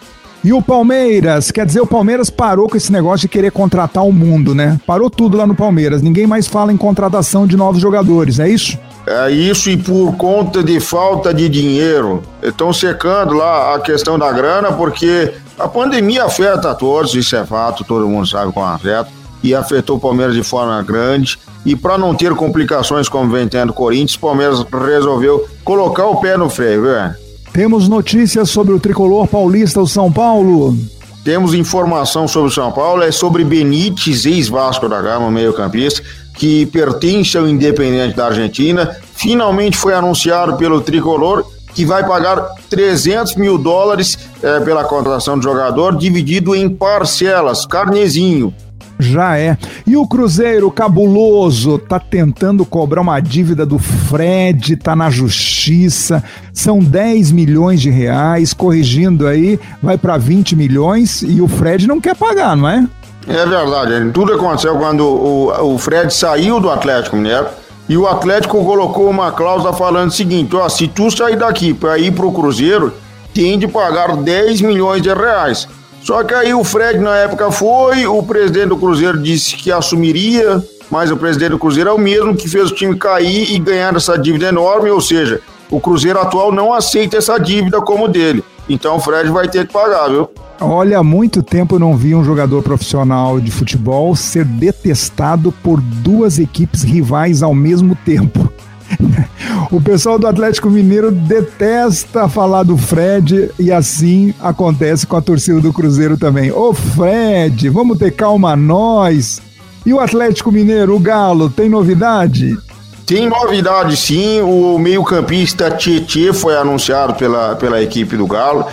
E 0.49 0.53
o 0.55 0.63
Palmeiras, 0.63 1.51
quer 1.51 1.67
dizer, 1.67 1.83
o 1.83 1.87
Palmeiras 1.87 2.31
parou 2.31 2.71
com 2.71 2.77
esse 2.79 2.91
negócio 2.91 3.19
de 3.19 3.29
querer 3.29 3.53
contratar 3.53 4.03
o 4.03 4.11
mundo, 4.11 4.55
né? 4.55 4.81
Parou 4.87 5.11
tudo 5.11 5.37
lá 5.37 5.47
no 5.47 5.55
Palmeiras. 5.55 6.01
Ninguém 6.01 6.27
mais 6.27 6.47
fala 6.47 6.73
em 6.73 6.77
contratação 6.79 7.47
de 7.47 7.55
novos 7.55 7.83
jogadores, 7.83 8.41
é 8.41 8.49
isso? 8.49 8.79
É 9.07 9.31
isso 9.31 9.69
e 9.69 9.77
por 9.77 10.17
conta 10.17 10.65
de 10.65 10.81
falta 10.81 11.35
de 11.35 11.51
dinheiro. 11.51 12.23
Estão 12.43 12.73
secando 12.73 13.35
lá 13.35 13.75
a 13.75 13.81
questão 13.81 14.19
da 14.19 14.33
grana, 14.33 14.73
porque 14.73 15.35
a 15.59 15.69
pandemia 15.69 16.25
afeta 16.25 16.71
a 16.71 16.75
todos, 16.75 17.15
isso 17.15 17.37
é 17.37 17.45
fato, 17.45 17.85
todo 17.85 18.09
mundo 18.09 18.27
sabe 18.27 18.51
como 18.51 18.65
afeta. 18.65 19.11
E 19.43 19.55
afetou 19.55 19.99
o 19.99 20.01
Palmeiras 20.01 20.35
de 20.35 20.43
forma 20.43 20.83
grande. 20.83 21.39
E 21.67 21.77
para 21.77 21.99
não 21.99 22.15
ter 22.15 22.35
complicações 22.35 23.07
como 23.07 23.31
vem 23.31 23.47
tendo 23.47 23.69
o 23.69 23.75
Corinthians, 23.75 24.15
o 24.15 24.21
Palmeiras 24.21 24.65
resolveu 24.73 25.47
colocar 25.63 26.07
o 26.07 26.17
pé 26.17 26.39
no 26.39 26.49
freio, 26.49 26.85
viu? 26.85 27.28
Temos 27.59 27.89
notícias 27.89 28.51
sobre 28.51 28.73
o 28.73 28.79
tricolor 28.79 29.27
paulista, 29.27 29.81
o 29.81 29.87
São 29.89 30.13
Paulo. 30.13 30.79
Temos 31.25 31.55
informação 31.55 32.29
sobre 32.29 32.51
o 32.51 32.55
São 32.55 32.71
Paulo, 32.71 33.03
é 33.03 33.11
sobre 33.11 33.43
Benítez, 33.43 34.27
ex-Vasco 34.27 34.89
da 34.89 35.03
Gama, 35.03 35.29
meio-campista, 35.29 36.01
que 36.35 36.67
pertence 36.67 37.37
ao 37.37 37.49
Independente 37.49 38.15
da 38.17 38.27
Argentina, 38.27 38.97
finalmente 39.13 39.77
foi 39.77 39.93
anunciado 39.93 40.57
pelo 40.57 40.81
tricolor 40.81 41.45
que 41.75 41.85
vai 41.85 42.07
pagar 42.07 42.49
300 42.71 43.35
mil 43.35 43.59
dólares 43.59 44.17
é, 44.41 44.61
pela 44.61 44.85
contratação 44.85 45.37
do 45.37 45.43
jogador, 45.43 45.97
dividido 45.97 46.55
em 46.55 46.69
parcelas, 46.69 47.67
carnezinho. 47.67 48.55
Já 48.99 49.39
é. 49.39 49.57
E 49.87 49.97
o 49.97 50.07
Cruzeiro 50.07 50.71
cabuloso 50.71 51.79
tá 51.79 52.01
tentando 52.01 52.65
cobrar 52.65 53.01
uma 53.01 53.21
dívida 53.21 53.65
do 53.65 53.79
Fred, 53.79 54.77
tá 54.77 54.97
na 54.97 55.11
justiça. 55.11 56.23
São 56.53 56.81
10 56.81 57.31
milhões 57.33 57.81
de 57.81 57.91
reais, 57.91 58.53
corrigindo 58.53 59.27
aí, 59.27 59.59
vai 59.83 59.97
para 59.97 60.17
20 60.17 60.57
milhões 60.57 61.23
e 61.23 61.41
o 61.41 61.49
Fred 61.49 61.87
não 61.87 62.01
quer 62.01 62.17
pagar, 62.17 62.57
não 62.57 62.69
é? 62.69 62.87
É 63.29 63.45
verdade, 63.45 64.11
tudo 64.13 64.33
aconteceu 64.33 64.77
quando 64.79 65.05
o, 65.05 65.75
o 65.75 65.79
Fred 65.79 66.13
saiu 66.13 66.59
do 66.59 66.71
Atlético 66.71 67.15
Mineiro 67.15 67.47
e 67.89 67.97
o 67.97 68.07
Atlético 68.07 68.65
colocou 68.65 69.09
uma 69.09 69.33
cláusula 69.33 69.73
falando 69.73 70.09
o 70.09 70.13
seguinte: 70.13 70.55
ó, 70.57 70.69
se 70.69 70.89
tu 70.89 71.11
sair 71.11 71.37
daqui 71.37 71.73
para 71.73 71.99
ir 71.99 72.13
pro 72.13 72.33
Cruzeiro, 72.33 72.93
tem 73.35 73.59
de 73.59 73.69
pagar 73.69 74.17
10 74.17 74.61
milhões 74.63 75.03
de 75.03 75.13
reais. 75.13 75.69
Só 76.03 76.23
que 76.25 76.33
aí 76.33 76.55
o 76.55 76.65
Fred 76.65 76.99
na 76.99 77.17
época 77.17 77.51
foi, 77.51 78.07
o 78.07 78.23
presidente 78.23 78.69
do 78.69 78.79
Cruzeiro 78.79 79.23
disse 79.23 79.57
que 79.57 79.71
assumiria, 79.71 80.63
mas 80.91 81.11
o 81.11 81.17
presidente 81.17 81.51
do 81.51 81.59
Cruzeiro 81.59 81.91
é 81.91 81.93
o 81.93 81.99
mesmo 81.99 82.35
que 82.35 82.49
fez 82.49 82.71
o 82.71 82.75
time 82.75 82.97
cair 82.97 83.53
e 83.53 83.59
ganhar 83.59 83.95
essa 83.95 84.17
dívida 84.17 84.49
enorme, 84.49 84.91
ou 84.91 85.01
seja, 85.01 85.41
o 85.71 85.81
Cruzeiro 85.81 86.19
atual 86.19 86.51
não 86.51 86.73
aceita 86.73 87.19
essa 87.19 87.39
dívida 87.39 87.81
como 87.81 88.09
dele. 88.09 88.43
Então 88.69 88.97
o 88.97 89.01
Fred 89.01 89.31
vai 89.31 89.49
ter 89.49 89.67
que 89.67 89.73
pagar, 89.73 90.09
viu? 90.09 90.29
Olha, 90.61 90.99
há 90.99 91.03
muito 91.05 91.43
tempo 91.43 91.77
eu 91.77 91.79
não 91.79 91.97
vi 91.97 92.15
um 92.15 92.25
jogador 92.25 92.63
profissional 92.63 93.39
de 93.39 93.51
futebol 93.51 94.17
ser 94.17 94.45
detestado 94.45 95.53
por 95.63 95.81
duas 95.81 96.39
equipes 96.39 96.83
rivais 96.83 97.43
ao 97.43 97.55
mesmo 97.55 97.95
tempo. 97.95 98.51
O 99.71 99.81
pessoal 99.81 100.19
do 100.19 100.27
Atlético 100.27 100.71
Mineiro 100.71 101.11
detesta 101.11 102.29
falar 102.29 102.63
do 102.63 102.77
Fred 102.77 103.51
e 103.59 103.71
assim 103.71 104.33
acontece 104.41 105.07
com 105.07 105.17
a 105.17 105.21
torcida 105.21 105.61
do 105.61 105.73
Cruzeiro 105.73 106.17
também. 106.17 106.51
Ô 106.51 106.73
Fred, 106.73 107.69
vamos 107.69 107.99
ter 107.99 108.13
calma 108.13 108.57
nós. 108.57 109.43
E 109.85 109.93
o 109.93 110.01
Atlético 110.01 110.51
Mineiro, 110.51 110.97
o 110.97 110.99
Galo, 110.99 111.51
tem 111.51 111.69
novidade? 111.69 112.57
Tem 113.05 113.29
novidade 113.29 113.97
sim, 113.97 114.41
o 114.41 114.79
meio-campista 114.79 115.71
Tietê 115.71 116.33
foi 116.33 116.57
anunciado 116.57 117.15
pela, 117.15 117.57
pela 117.57 117.83
equipe 117.83 118.17
do 118.17 118.27
Galo 118.27 118.67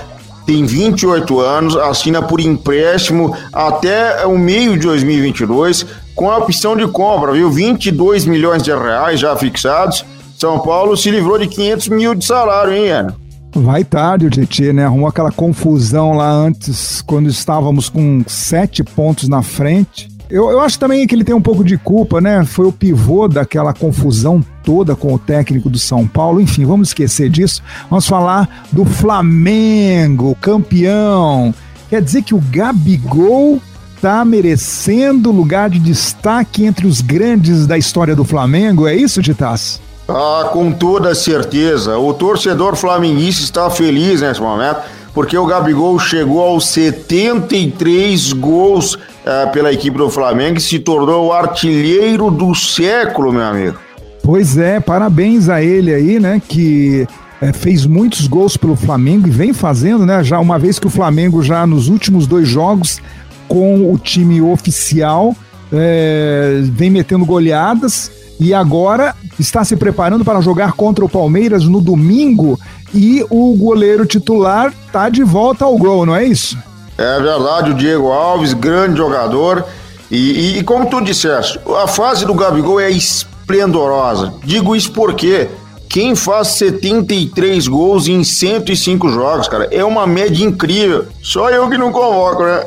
tem 0.45 0.63
28 0.63 1.39
anos, 1.39 1.75
assina 1.75 2.21
por 2.21 2.39
empréstimo 2.39 3.35
até 3.51 4.25
o 4.27 4.37
meio 4.37 4.73
de 4.73 4.85
2022, 4.85 5.85
com 6.15 6.31
a 6.31 6.37
opção 6.37 6.75
de 6.75 6.87
compra, 6.87 7.33
viu? 7.33 7.51
22 7.51 8.25
milhões 8.25 8.63
de 8.63 8.71
reais 8.71 9.19
já 9.19 9.35
fixados. 9.35 10.05
São 10.37 10.59
Paulo 10.59 10.95
se 10.97 11.11
livrou 11.11 11.37
de 11.37 11.47
500 11.47 11.87
mil 11.89 12.15
de 12.15 12.25
salário, 12.25 12.73
hein, 12.73 12.89
Ana? 12.89 13.15
Vai 13.53 13.83
tarde 13.85 14.25
o 14.25 14.29
Tietchan, 14.29 14.73
né? 14.73 14.85
Arrumou 14.85 15.07
aquela 15.07 15.31
confusão 15.31 16.13
lá 16.13 16.29
antes, 16.29 17.01
quando 17.01 17.29
estávamos 17.29 17.87
com 17.87 18.21
sete 18.27 18.83
pontos 18.83 19.29
na 19.29 19.41
frente. 19.41 20.09
Eu, 20.29 20.49
eu 20.49 20.59
acho 20.59 20.77
também 20.77 21.05
que 21.07 21.15
ele 21.15 21.23
tem 21.23 21.35
um 21.35 21.41
pouco 21.41 21.63
de 21.63 21.77
culpa, 21.77 22.19
né? 22.19 22.43
Foi 22.43 22.65
o 22.65 22.71
pivô 22.71 23.27
daquela 23.27 23.73
confusão 23.73 24.43
toda 24.63 24.95
com 24.95 25.13
o 25.13 25.19
técnico 25.19 25.69
do 25.69 25.79
São 25.79 26.05
Paulo. 26.05 26.41
Enfim, 26.41 26.65
vamos 26.65 26.89
esquecer 26.89 27.29
disso. 27.29 27.61
Vamos 27.89 28.07
falar 28.07 28.65
do 28.71 28.83
Flamengo, 28.83 30.35
campeão. 30.41 31.53
Quer 31.89 32.01
dizer 32.01 32.23
que 32.23 32.35
o 32.35 32.43
Gabigol 32.51 33.61
está 34.05 34.23
merecendo 34.23 35.31
lugar 35.31 35.67
de 35.67 35.79
destaque 35.79 36.63
entre 36.63 36.85
os 36.85 37.01
grandes 37.01 37.65
da 37.65 37.75
história 37.75 38.15
do 38.15 38.23
Flamengo. 38.23 38.85
É 38.85 38.93
isso, 38.93 39.19
Titas? 39.19 39.81
Ah, 40.07 40.47
com 40.53 40.71
toda 40.71 41.15
certeza. 41.15 41.97
O 41.97 42.13
torcedor 42.13 42.75
flamenguista 42.75 43.43
está 43.43 43.67
feliz 43.71 44.21
nesse 44.21 44.39
momento 44.39 44.81
porque 45.11 45.35
o 45.35 45.47
Gabigol 45.47 45.97
chegou 45.97 46.39
aos 46.39 46.67
73 46.67 48.33
gols 48.33 48.93
uh, 48.93 49.51
pela 49.51 49.73
equipe 49.73 49.97
do 49.97 50.09
Flamengo 50.11 50.59
e 50.59 50.61
se 50.61 50.77
tornou 50.77 51.27
o 51.27 51.33
artilheiro 51.33 52.29
do 52.29 52.53
século, 52.53 53.33
meu 53.33 53.43
amigo. 53.43 53.79
Pois 54.21 54.55
é, 54.55 54.79
parabéns 54.79 55.49
a 55.49 55.63
ele 55.63 55.91
aí, 55.91 56.19
né, 56.19 56.39
que 56.47 57.07
é, 57.41 57.51
fez 57.51 57.87
muitos 57.87 58.27
gols 58.27 58.55
pelo 58.55 58.75
Flamengo 58.75 59.27
e 59.27 59.31
vem 59.31 59.51
fazendo, 59.51 60.05
né, 60.05 60.23
já 60.23 60.37
uma 60.39 60.59
vez 60.59 60.77
que 60.77 60.85
o 60.85 60.91
Flamengo 60.91 61.41
já 61.41 61.65
nos 61.65 61.87
últimos 61.87 62.27
dois 62.27 62.47
jogos 62.47 62.99
com 63.47 63.91
o 63.91 63.97
time 63.97 64.41
oficial 64.41 65.35
é, 65.71 66.59
vem 66.63 66.89
metendo 66.89 67.25
goleadas 67.25 68.11
e 68.39 68.53
agora 68.53 69.15
está 69.39 69.63
se 69.63 69.75
preparando 69.75 70.25
para 70.25 70.41
jogar 70.41 70.73
contra 70.73 71.03
o 71.03 71.09
Palmeiras 71.09 71.63
no 71.65 71.81
domingo 71.81 72.59
e 72.93 73.25
o 73.29 73.55
goleiro 73.55 74.05
titular 74.05 74.73
está 74.85 75.09
de 75.09 75.23
volta 75.23 75.65
ao 75.65 75.77
gol, 75.77 76.05
não 76.05 76.15
é 76.15 76.25
isso? 76.25 76.57
É 76.97 77.19
verdade, 77.19 77.71
o 77.71 77.73
Diego 77.73 78.07
Alves, 78.11 78.53
grande 78.53 78.97
jogador. 78.97 79.65
E, 80.09 80.17
e, 80.17 80.59
e 80.59 80.63
como 80.63 80.89
tu 80.89 81.01
disseste, 81.01 81.59
a 81.83 81.87
fase 81.87 82.25
do 82.25 82.33
Gabigol 82.33 82.79
é 82.79 82.89
esplendorosa. 82.89 84.33
Digo 84.43 84.75
isso 84.75 84.91
porque 84.91 85.49
quem 85.89 86.15
faz 86.15 86.49
73 86.49 87.67
gols 87.67 88.07
em 88.07 88.23
105 88.23 89.09
jogos, 89.09 89.47
cara, 89.47 89.67
é 89.71 89.83
uma 89.83 90.07
média 90.07 90.45
incrível. 90.45 91.05
Só 91.21 91.49
eu 91.49 91.69
que 91.69 91.77
não 91.77 91.91
convoco, 91.91 92.43
né? 92.43 92.63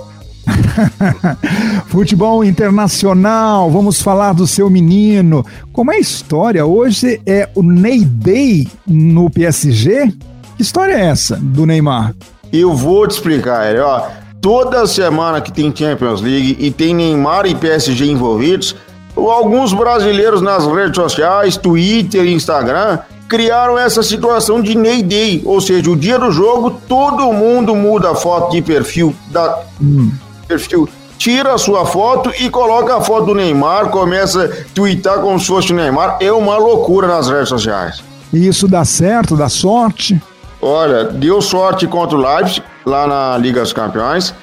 Futebol 1.89 2.45
internacional, 2.45 3.71
vamos 3.71 4.01
falar 4.01 4.33
do 4.33 4.47
seu 4.47 4.69
menino. 4.71 5.45
Como 5.73 5.93
é 5.93 5.97
a 5.97 6.01
história? 6.01 6.65
Hoje 6.65 7.21
é 7.27 7.49
o 7.55 7.63
Ney 7.63 8.05
Day 8.05 8.69
no 8.87 9.31
PSG? 9.31 10.13
Que 10.57 10.63
história 10.63 10.95
é 10.95 11.07
essa 11.07 11.37
do 11.37 11.67
Neymar? 11.67 12.15
Eu 12.53 12.75
vou 12.75 13.07
te 13.07 13.13
explicar, 13.13 13.71
ele, 13.71 13.81
ó. 13.81 14.09
Toda 14.41 14.87
semana 14.87 15.41
que 15.41 15.53
tem 15.53 15.75
Champions 15.75 16.21
League 16.21 16.57
e 16.59 16.71
tem 16.71 16.95
Neymar 16.95 17.47
e 17.47 17.55
PSG 17.55 18.07
envolvidos, 18.07 18.75
alguns 19.17 19.73
brasileiros 19.73 20.41
nas 20.41 20.65
redes 20.67 20.97
sociais, 20.97 21.57
Twitter 21.57 22.25
e 22.25 22.33
Instagram, 22.33 23.01
criaram 23.29 23.77
essa 23.77 24.03
situação 24.03 24.63
de 24.63 24.77
Ney 24.77 25.03
Day, 25.03 25.43
ou 25.45 25.61
seja, 25.61 25.91
o 25.91 25.97
dia 25.97 26.19
do 26.19 26.31
jogo 26.31 26.81
todo 26.89 27.33
mundo 27.33 27.75
muda 27.75 28.13
a 28.13 28.15
foto 28.15 28.53
de 28.53 28.63
perfil 28.63 29.15
da 29.31 29.61
hum 29.83 30.11
perfil, 30.49 30.89
tira 31.19 31.53
a 31.53 31.59
sua 31.59 31.85
foto 31.85 32.33
e 32.41 32.49
coloca 32.49 32.97
a 32.97 33.01
foto 33.01 33.27
do 33.27 33.35
Neymar, 33.35 33.91
começa 33.91 34.45
a 34.45 34.75
twittar 34.75 35.21
como 35.21 35.39
se 35.39 35.47
fosse 35.47 35.73
o 35.73 35.77
Neymar. 35.77 36.19
É 36.21 36.33
uma 36.33 36.57
loucura 36.57 37.07
nas 37.07 37.29
redes 37.29 37.51
sociais. 37.51 38.03
E 38.33 38.47
isso 38.47 38.67
dá 38.67 38.85
certo, 38.85 39.37
dá 39.37 39.49
sorte? 39.49 40.21
Olha, 40.61 41.05
deu 41.05 41.41
sorte 41.41 41.87
contra 41.87 42.17
o 42.17 42.21
Leipzig, 42.21 42.63
lá 42.85 43.07
na 43.07 43.39
Liga 43.39 43.61
dos 43.61 43.73
Campeões. 43.73 44.35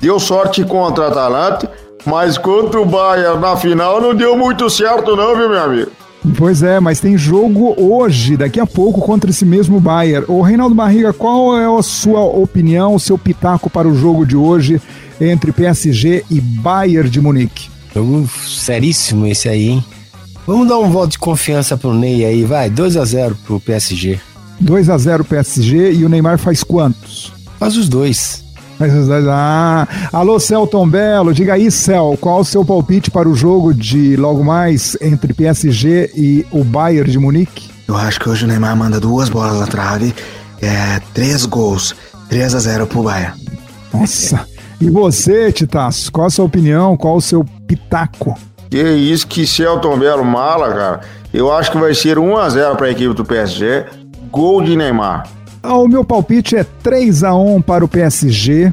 Deu 0.00 0.18
sorte 0.18 0.64
contra 0.64 1.04
a 1.04 1.08
Atalanta, 1.08 1.70
mas 2.04 2.38
contra 2.38 2.80
o 2.80 2.84
Bayern 2.86 3.38
na 3.38 3.56
final 3.56 4.00
não 4.00 4.14
deu 4.14 4.36
muito 4.36 4.68
certo 4.70 5.14
não, 5.14 5.36
viu, 5.36 5.48
meu 5.48 5.62
amigo? 5.62 5.90
Pois 6.36 6.62
é, 6.62 6.78
mas 6.80 7.00
tem 7.00 7.16
jogo 7.16 7.74
hoje, 7.78 8.36
daqui 8.36 8.60
a 8.60 8.66
pouco, 8.66 9.00
contra 9.00 9.30
esse 9.30 9.44
mesmo 9.44 9.80
Bayern. 9.80 10.26
Ô, 10.28 10.42
Reinaldo 10.42 10.74
Barriga, 10.74 11.12
qual 11.12 11.58
é 11.58 11.78
a 11.78 11.82
sua 11.82 12.20
opinião, 12.20 12.94
o 12.94 13.00
seu 13.00 13.16
pitaco 13.16 13.70
para 13.70 13.88
o 13.88 13.94
jogo 13.94 14.26
de 14.26 14.36
hoje 14.36 14.80
entre 15.20 15.50
PSG 15.50 16.24
e 16.30 16.40
Bayern 16.40 17.08
de 17.08 17.20
Munique? 17.20 17.70
Jogo 17.94 18.28
seríssimo 18.46 19.26
esse 19.26 19.48
aí, 19.48 19.68
hein? 19.68 19.84
Vamos 20.46 20.68
dar 20.68 20.78
um 20.78 20.90
voto 20.90 21.12
de 21.12 21.18
confiança 21.18 21.76
pro 21.76 21.94
Ney 21.94 22.24
aí, 22.24 22.44
vai, 22.44 22.68
2 22.68 22.96
a 22.96 23.04
0 23.04 23.36
pro 23.46 23.60
PSG. 23.60 24.20
2 24.60 24.90
a 24.90 24.98
0 24.98 25.24
PSG 25.24 25.92
e 25.92 26.04
o 26.04 26.08
Neymar 26.08 26.38
faz 26.38 26.62
quantos? 26.62 27.32
Faz 27.58 27.76
os 27.76 27.88
dois. 27.88 28.44
Ah, 29.30 29.86
alô, 30.12 30.40
Celton 30.40 30.88
Belo, 30.88 31.34
diga 31.34 31.54
aí, 31.54 31.70
Cel, 31.70 32.16
qual 32.20 32.40
o 32.40 32.44
seu 32.44 32.64
palpite 32.64 33.10
para 33.10 33.28
o 33.28 33.34
jogo 33.34 33.74
de 33.74 34.16
logo 34.16 34.42
mais 34.42 34.96
entre 35.00 35.34
PSG 35.34 36.10
e 36.16 36.46
o 36.50 36.64
Bayern 36.64 37.10
de 37.10 37.18
Munique? 37.18 37.70
Eu 37.86 37.96
acho 37.96 38.18
que 38.18 38.28
hoje 38.28 38.44
o 38.44 38.48
Neymar 38.48 38.76
manda 38.76 38.98
duas 38.98 39.28
bolas 39.28 39.60
na 39.60 39.66
trave, 39.66 40.14
é, 40.62 41.00
três 41.12 41.44
gols, 41.44 41.94
3 42.30 42.54
a 42.54 42.58
0 42.58 42.86
pro 42.86 43.02
Bayern. 43.02 43.38
Nossa. 43.92 44.46
E 44.80 44.88
você, 44.88 45.52
Titaço, 45.52 46.10
qual 46.10 46.28
a 46.28 46.30
sua 46.30 46.46
opinião? 46.46 46.96
Qual 46.96 47.16
o 47.16 47.20
seu 47.20 47.44
pitaco? 47.66 48.38
Que 48.70 48.80
isso, 48.82 49.26
que 49.26 49.46
Celton 49.46 49.98
Belo 49.98 50.24
mala, 50.24 50.72
cara. 50.72 51.00
Eu 51.34 51.52
acho 51.52 51.70
que 51.70 51.78
vai 51.78 51.92
ser 51.92 52.18
1 52.18 52.36
a 52.36 52.48
0 52.48 52.76
para 52.76 52.86
a 52.86 52.90
equipe 52.90 53.12
do 53.12 53.24
PSG. 53.24 53.84
Gol 54.30 54.62
de 54.62 54.76
Neymar. 54.76 55.26
Ah, 55.62 55.76
o 55.76 55.86
meu 55.86 56.04
palpite 56.04 56.56
é 56.56 56.64
3 56.64 57.22
a 57.24 57.34
1 57.34 57.62
para 57.62 57.84
o 57.84 57.88
PSG 57.88 58.72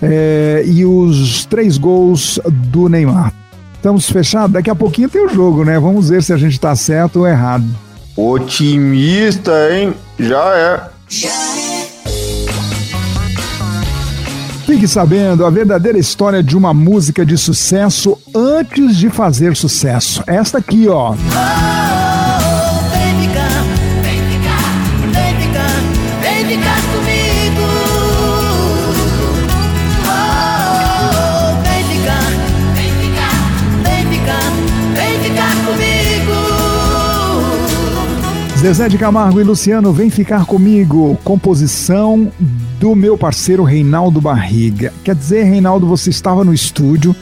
é, 0.00 0.64
e 0.66 0.84
os 0.84 1.44
três 1.44 1.76
gols 1.76 2.40
do 2.46 2.88
Neymar. 2.88 3.32
Estamos 3.74 4.08
fechados? 4.08 4.52
Daqui 4.52 4.70
a 4.70 4.74
pouquinho 4.74 5.08
tem 5.08 5.26
o 5.26 5.28
jogo, 5.28 5.64
né? 5.64 5.78
Vamos 5.78 6.08
ver 6.08 6.22
se 6.22 6.32
a 6.32 6.36
gente 6.36 6.52
está 6.52 6.74
certo 6.74 7.20
ou 7.20 7.26
errado. 7.26 7.64
Otimista, 8.16 9.52
hein? 9.72 9.94
Já 10.18 10.56
é. 10.56 10.80
Já 11.08 11.28
é. 11.28 11.82
Fique 14.64 14.88
sabendo 14.88 15.44
a 15.44 15.50
verdadeira 15.50 15.98
história 15.98 16.42
de 16.42 16.56
uma 16.56 16.72
música 16.72 17.26
de 17.26 17.36
sucesso 17.36 18.16
antes 18.34 18.96
de 18.96 19.10
fazer 19.10 19.54
sucesso. 19.56 20.22
Esta 20.26 20.58
aqui, 20.58 20.88
ó. 20.88 21.14
Zezé 38.62 38.88
de 38.88 38.96
Camargo 38.96 39.40
e 39.40 39.42
Luciano, 39.42 39.92
vem 39.92 40.08
ficar 40.08 40.46
comigo. 40.46 41.18
Composição 41.24 42.30
do 42.78 42.94
meu 42.94 43.18
parceiro 43.18 43.64
Reinaldo 43.64 44.20
Barriga. 44.20 44.92
Quer 45.02 45.16
dizer, 45.16 45.42
Reinaldo, 45.42 45.84
você 45.84 46.10
estava 46.10 46.44
no 46.44 46.54
estúdio 46.54 47.12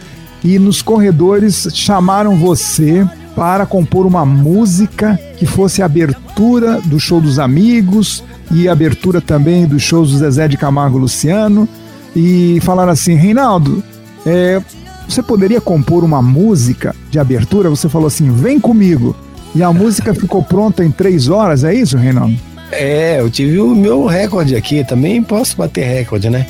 e 0.44 0.58
nos 0.58 0.82
corredores 0.82 1.66
chamaram 1.72 2.36
você 2.36 3.08
para 3.34 3.64
compor 3.64 4.04
uma 4.04 4.26
música 4.26 5.18
que 5.38 5.46
fosse 5.46 5.80
abertura 5.80 6.78
do 6.84 7.00
show 7.00 7.22
dos 7.22 7.38
amigos 7.38 8.22
e 8.50 8.68
abertura 8.68 9.18
também 9.18 9.66
dos 9.66 9.80
shows 9.80 10.10
do 10.12 10.18
Zezé 10.18 10.46
de 10.46 10.58
Camargo 10.58 10.98
e 10.98 11.00
Luciano. 11.00 11.66
E 12.14 12.60
falaram 12.60 12.92
assim: 12.92 13.14
Reinaldo, 13.14 13.82
é, 14.26 14.60
você 15.08 15.22
poderia 15.22 15.60
compor 15.60 16.04
uma 16.04 16.20
música 16.20 16.94
de 17.10 17.18
abertura? 17.18 17.70
Você 17.70 17.88
falou 17.88 18.08
assim: 18.08 18.30
vem 18.30 18.60
comigo. 18.60 19.16
E 19.54 19.62
a 19.62 19.72
música 19.74 20.14
ficou 20.14 20.42
pronta 20.42 20.84
em 20.84 20.90
três 20.90 21.28
horas, 21.28 21.64
é 21.64 21.74
isso, 21.74 21.96
Reinaldo? 21.96 22.36
É, 22.72 23.20
eu 23.20 23.28
tive 23.28 23.58
o 23.58 23.74
meu 23.74 24.06
recorde 24.06 24.54
aqui, 24.54 24.84
também 24.84 25.22
posso 25.22 25.56
bater 25.56 25.84
recorde, 25.84 26.30
né? 26.30 26.46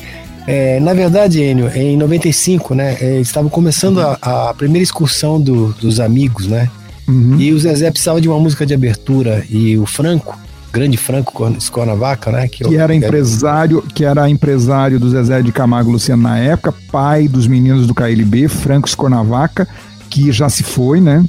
É, 0.47 0.79
na 0.79 0.93
verdade, 0.93 1.41
Enio, 1.41 1.67
em 1.75 1.95
95, 1.97 2.73
né, 2.73 2.97
é, 2.99 3.19
estava 3.19 3.49
começando 3.49 4.01
a, 4.01 4.17
a, 4.21 4.53
primeira 4.53 4.83
excursão 4.83 5.39
do, 5.39 5.67
dos 5.73 5.99
amigos, 5.99 6.47
né? 6.47 6.69
Uhum. 7.07 7.39
E 7.39 7.53
o 7.53 7.59
Zezé 7.59 7.89
precisava 7.91 8.19
de 8.19 8.27
uma 8.27 8.39
música 8.39 8.65
de 8.65 8.73
abertura 8.73 9.43
e 9.49 9.77
o 9.77 9.85
Franco, 9.85 10.37
grande 10.71 10.97
Franco 10.97 11.47
Escornavaca, 11.57 12.31
né? 12.31 12.47
Que, 12.47 12.63
que 12.63 12.75
era 12.75 12.93
empresário, 12.93 13.83
que 13.93 14.03
era 14.03 14.29
empresário 14.29 14.99
do 14.99 15.09
Zezé 15.09 15.41
de 15.41 15.51
Camargo 15.51 15.91
Luciano 15.91 16.23
na 16.23 16.39
época, 16.39 16.73
pai 16.91 17.27
dos 17.27 17.47
meninos 17.47 17.85
do 17.85 17.93
KLB, 17.93 18.47
Franco 18.47 18.87
Escornavaca, 18.87 19.67
que 20.09 20.31
já 20.31 20.49
se 20.49 20.63
foi, 20.63 20.99
né? 20.99 21.23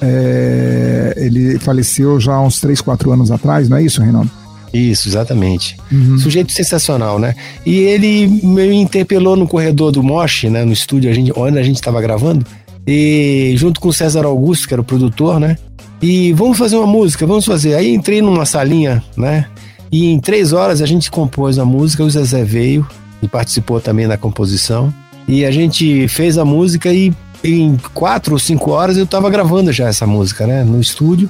É, 0.00 1.14
ele 1.16 1.58
faleceu 1.58 2.20
já 2.20 2.34
há 2.34 2.42
uns 2.42 2.60
3, 2.60 2.80
4 2.80 3.12
anos 3.12 3.30
atrás, 3.30 3.68
não 3.68 3.76
é 3.76 3.82
isso, 3.82 4.02
Reinaldo? 4.02 4.30
Isso, 4.72 5.08
exatamente. 5.08 5.76
Uhum. 5.90 6.18
Sujeito 6.18 6.52
sensacional, 6.52 7.18
né? 7.18 7.34
E 7.64 7.78
ele 7.78 8.26
me 8.26 8.74
interpelou 8.74 9.36
no 9.36 9.46
corredor 9.46 9.92
do 9.92 10.02
Mosh, 10.02 10.44
né? 10.44 10.64
No 10.64 10.72
estúdio 10.72 11.10
a 11.10 11.14
gente, 11.14 11.32
onde 11.36 11.58
a 11.58 11.62
gente 11.62 11.76
estava 11.76 12.00
gravando. 12.02 12.44
E 12.84 13.54
junto 13.56 13.80
com 13.80 13.88
o 13.88 13.92
César 13.92 14.24
Augusto, 14.24 14.66
que 14.66 14.74
era 14.74 14.80
o 14.80 14.84
produtor, 14.84 15.38
né? 15.38 15.56
E 16.02 16.32
vamos 16.32 16.58
fazer 16.58 16.76
uma 16.76 16.88
música, 16.88 17.24
vamos 17.24 17.44
fazer. 17.44 17.74
Aí 17.74 17.94
entrei 17.94 18.20
numa 18.20 18.44
salinha, 18.44 19.02
né? 19.16 19.46
E 19.92 20.06
em 20.06 20.18
três 20.18 20.52
horas 20.52 20.82
a 20.82 20.86
gente 20.86 21.08
compôs 21.08 21.56
a 21.56 21.64
música, 21.64 22.02
o 22.02 22.10
Zezé 22.10 22.42
veio 22.42 22.84
e 23.22 23.28
participou 23.28 23.80
também 23.80 24.08
da 24.08 24.18
composição. 24.18 24.92
E 25.26 25.44
a 25.44 25.52
gente 25.52 26.08
fez 26.08 26.36
a 26.36 26.44
música 26.44 26.92
e 26.92 27.12
em 27.44 27.76
quatro 27.92 28.32
ou 28.32 28.38
cinco 28.38 28.70
horas 28.70 28.96
eu 28.96 29.06
tava 29.06 29.28
gravando 29.28 29.70
já 29.70 29.86
essa 29.86 30.06
música, 30.06 30.46
né? 30.46 30.64
No 30.64 30.80
estúdio. 30.80 31.28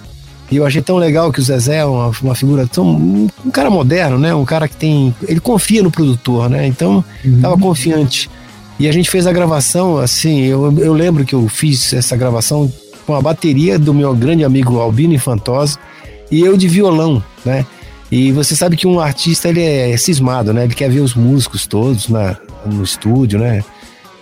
E 0.51 0.57
eu 0.57 0.65
achei 0.65 0.81
tão 0.81 0.97
legal 0.97 1.33
que 1.33 1.41
o 1.41 1.43
Zezé 1.43 1.79
é 1.79 1.85
uma, 1.85 2.13
uma 2.23 2.35
figura 2.35 2.67
tão. 2.67 2.87
Um, 2.87 3.29
um, 3.45 3.51
cara 3.51 3.69
moderno, 3.69 4.19
né? 4.19 4.35
Um 4.35 4.45
cara 4.45 4.69
que 4.69 4.77
tem. 4.77 5.15
Ele 5.27 5.41
confia 5.41 5.83
no 5.83 5.91
produtor, 5.91 6.49
né? 6.49 6.67
Então, 6.67 7.05
uhum. 7.25 7.41
tava 7.41 7.59
confiante. 7.59 8.31
E 8.79 8.89
a 8.89 8.93
gente 8.93 9.11
fez 9.11 9.27
a 9.27 9.33
gravação, 9.33 9.99
assim, 9.99 10.43
eu, 10.43 10.73
eu 10.79 10.93
lembro 10.93 11.25
que 11.25 11.35
eu 11.35 11.49
fiz 11.49 11.93
essa 11.93 12.17
gravação 12.17 12.71
com 13.07 13.15
a 13.15 13.21
bateria 13.21 13.79
do 13.79 13.95
meu 13.95 14.15
grande 14.15 14.45
amigo 14.45 14.81
Albino 14.81 15.15
Infantosa 15.15 15.79
e 16.31 16.41
eu 16.41 16.57
de 16.57 16.69
violão, 16.69 17.23
né? 17.45 17.65
E 18.11 18.33
você 18.33 18.55
sabe 18.55 18.77
que 18.77 18.87
um 18.87 19.01
artista 19.01 19.49
ele 19.49 19.63
é 19.63 19.97
cismado, 19.97 20.53
né? 20.53 20.65
Ele 20.65 20.75
quer 20.75 20.91
ver 20.91 21.01
os 21.01 21.15
músicos 21.15 21.67
todos 21.67 22.09
na, 22.09 22.37
no 22.67 22.83
estúdio, 22.83 23.39
né? 23.39 23.65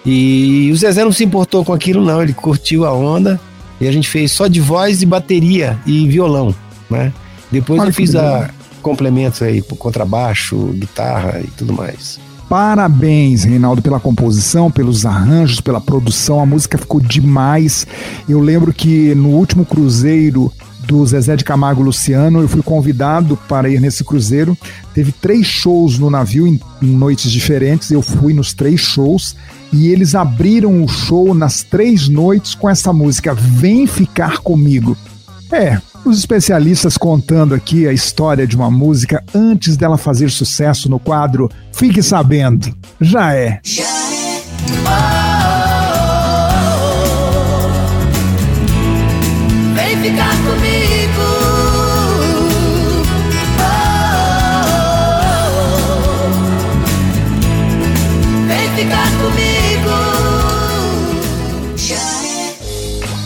E 0.05 0.71
o 0.73 0.77
Zezé 0.77 1.05
não 1.05 1.13
se 1.13 1.25
importou 1.25 1.65
com 1.65 1.73
aquilo, 1.73 2.05
não. 2.05 2.23
Ele 2.23 2.33
curtiu 2.33 2.85
a 2.85 2.93
onda 2.93 3.41
e 3.81 3.87
a 3.87 3.93
gente 3.93 4.09
fez 4.09 4.33
só 4.33 4.47
de 4.47 4.61
voz 4.61 5.03
e 5.03 5.07
bateria 5.07 5.79
e 5.87 6.09
violão, 6.09 6.55
né? 6.91 7.13
Depois 7.51 7.81
Olha 7.81 7.91
eu 7.91 7.95
fiz 7.95 8.15
a 8.15 8.51
complementos 8.83 9.41
aí, 9.41 9.63
contrabaixo, 9.63 10.57
guitarra 10.75 11.41
e 11.41 11.47
tudo 11.47 11.73
mais. 11.73 12.19
Parabéns, 12.49 13.45
Reinaldo, 13.45 13.81
pela 13.81 13.99
composição, 13.99 14.71
pelos 14.71 15.07
arranjos, 15.07 15.61
pela 15.61 15.81
produção. 15.81 16.39
A 16.41 16.45
música 16.45 16.77
ficou 16.77 17.01
demais. 17.01 17.87
Eu 18.29 18.41
lembro 18.41 18.75
que 18.75 19.15
no 19.15 19.31
último 19.31 19.65
cruzeiro 19.65 20.53
do 20.87 21.05
Zezé 21.07 21.37
de 21.37 21.45
Camargo 21.45 21.83
Luciano, 21.83 22.41
eu 22.41 22.49
fui 22.49 22.63
convidado 22.63 23.37
para 23.49 23.69
ir 23.69 23.81
nesse 23.81 24.05
cruzeiro. 24.05 24.57
Teve 24.95 25.13
três 25.13 25.47
shows 25.47 25.99
no 25.99 26.11
navio 26.11 26.47
em, 26.47 26.61
noites 26.81 27.31
diferentes. 27.31 27.91
Eu 27.91 28.03
fui 28.03 28.33
nos 28.35 28.53
três 28.53 28.81
shows 28.81 29.37
e 29.73 29.89
eles 29.89 30.15
abriram 30.15 30.83
o 30.83 30.89
show 30.89 31.35
nas 31.35 31.63
três 31.63 32.09
noites 32.09 32.55
com 32.55 32.69
essa 32.69 32.93
música 32.93 33.35
Vem 33.35 33.87
Ficar 33.87 34.39
Comigo. 34.39 34.97
É, 35.51 35.81
os 36.05 36.19
especialistas 36.19 36.97
contando 36.97 37.55
aqui 37.55 37.87
a 37.87 37.93
história 37.93 38.47
de 38.47 38.57
uma 38.57 38.71
música 38.71 39.23
antes 39.35 39.77
dela 39.77 39.97
fazer 39.97 40.31
sucesso 40.31 40.89
no 40.89 40.99
quadro 40.99 41.51
Fique 41.73 42.03
Sabendo. 42.03 42.75
Já 43.01 43.35
é. 43.35 43.61
Vem 49.75 49.97
ficar 50.03 50.37
comigo. 50.45 50.62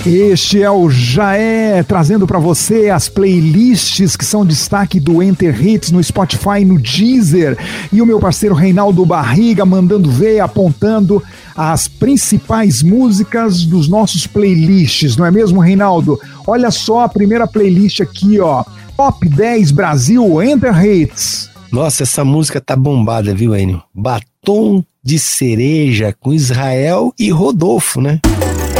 Este 0.08 0.62
é 0.62 0.70
o 0.70 0.88
Jaé, 0.88 1.82
trazendo 1.82 2.28
para 2.28 2.38
você 2.38 2.90
as 2.90 3.08
playlists 3.08 4.14
que 4.14 4.24
são 4.24 4.46
destaque 4.46 5.00
do 5.00 5.20
Enter 5.20 5.60
Hits 5.60 5.90
no 5.90 6.00
Spotify, 6.02 6.64
no 6.64 6.78
Deezer. 6.78 7.58
E 7.92 8.00
o 8.00 8.06
meu 8.06 8.20
parceiro 8.20 8.54
Reinaldo 8.54 9.04
Barriga 9.04 9.66
mandando 9.66 10.08
ver, 10.08 10.38
apontando 10.38 11.20
as 11.56 11.88
principais 11.88 12.84
músicas 12.84 13.64
dos 13.64 13.88
nossos 13.88 14.28
playlists, 14.28 15.16
não 15.16 15.26
é 15.26 15.30
mesmo, 15.32 15.58
Reinaldo? 15.58 16.20
Olha 16.46 16.70
só 16.70 17.00
a 17.00 17.08
primeira 17.08 17.44
playlist 17.44 18.00
aqui, 18.00 18.38
ó. 18.38 18.62
Top 18.96 19.28
10 19.28 19.72
Brasil 19.72 20.40
Enter 20.40 20.86
Hits. 20.86 21.50
Nossa, 21.72 22.04
essa 22.04 22.24
música 22.24 22.60
tá 22.60 22.76
bombada, 22.76 23.34
viu, 23.34 23.56
Enio? 23.56 23.82
Batom 23.92 24.84
de 25.02 25.18
cereja 25.18 26.14
com 26.20 26.32
Israel 26.32 27.12
e 27.18 27.28
Rodolfo, 27.28 28.00
né? 28.00 28.20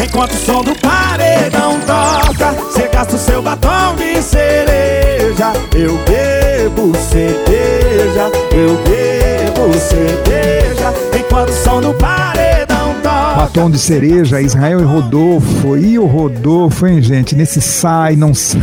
Enquanto 0.07 0.33
o 0.33 0.37
som 0.37 0.63
do 0.63 0.75
paredão 0.77 1.81
toca, 1.81 2.53
você 2.53 2.89
gasta 2.89 3.17
o 3.17 3.19
seu 3.19 3.43
batom 3.43 3.97
de 3.97 4.23
cereja. 4.23 5.53
Eu 5.75 5.99
bebo 6.07 6.97
cerveja, 6.97 8.31
eu 8.53 8.77
bebo 8.85 9.75
cerveja. 9.75 10.95
Enquanto 11.19 11.49
o 11.51 11.53
som 11.53 11.81
do 11.81 11.93
paredão 11.95 12.95
toca. 13.03 13.35
Batom 13.35 13.69
de 13.69 13.79
cereja, 13.81 14.41
Israel 14.41 14.81
e 14.81 14.85
Rodolfo. 14.85 15.77
E 15.77 15.99
o 15.99 16.07
Rodolfo, 16.07 16.87
hein, 16.87 17.03
gente? 17.03 17.35
Nesse 17.35 17.61
sai, 17.61 18.15
não 18.15 18.33
sai 18.33 18.63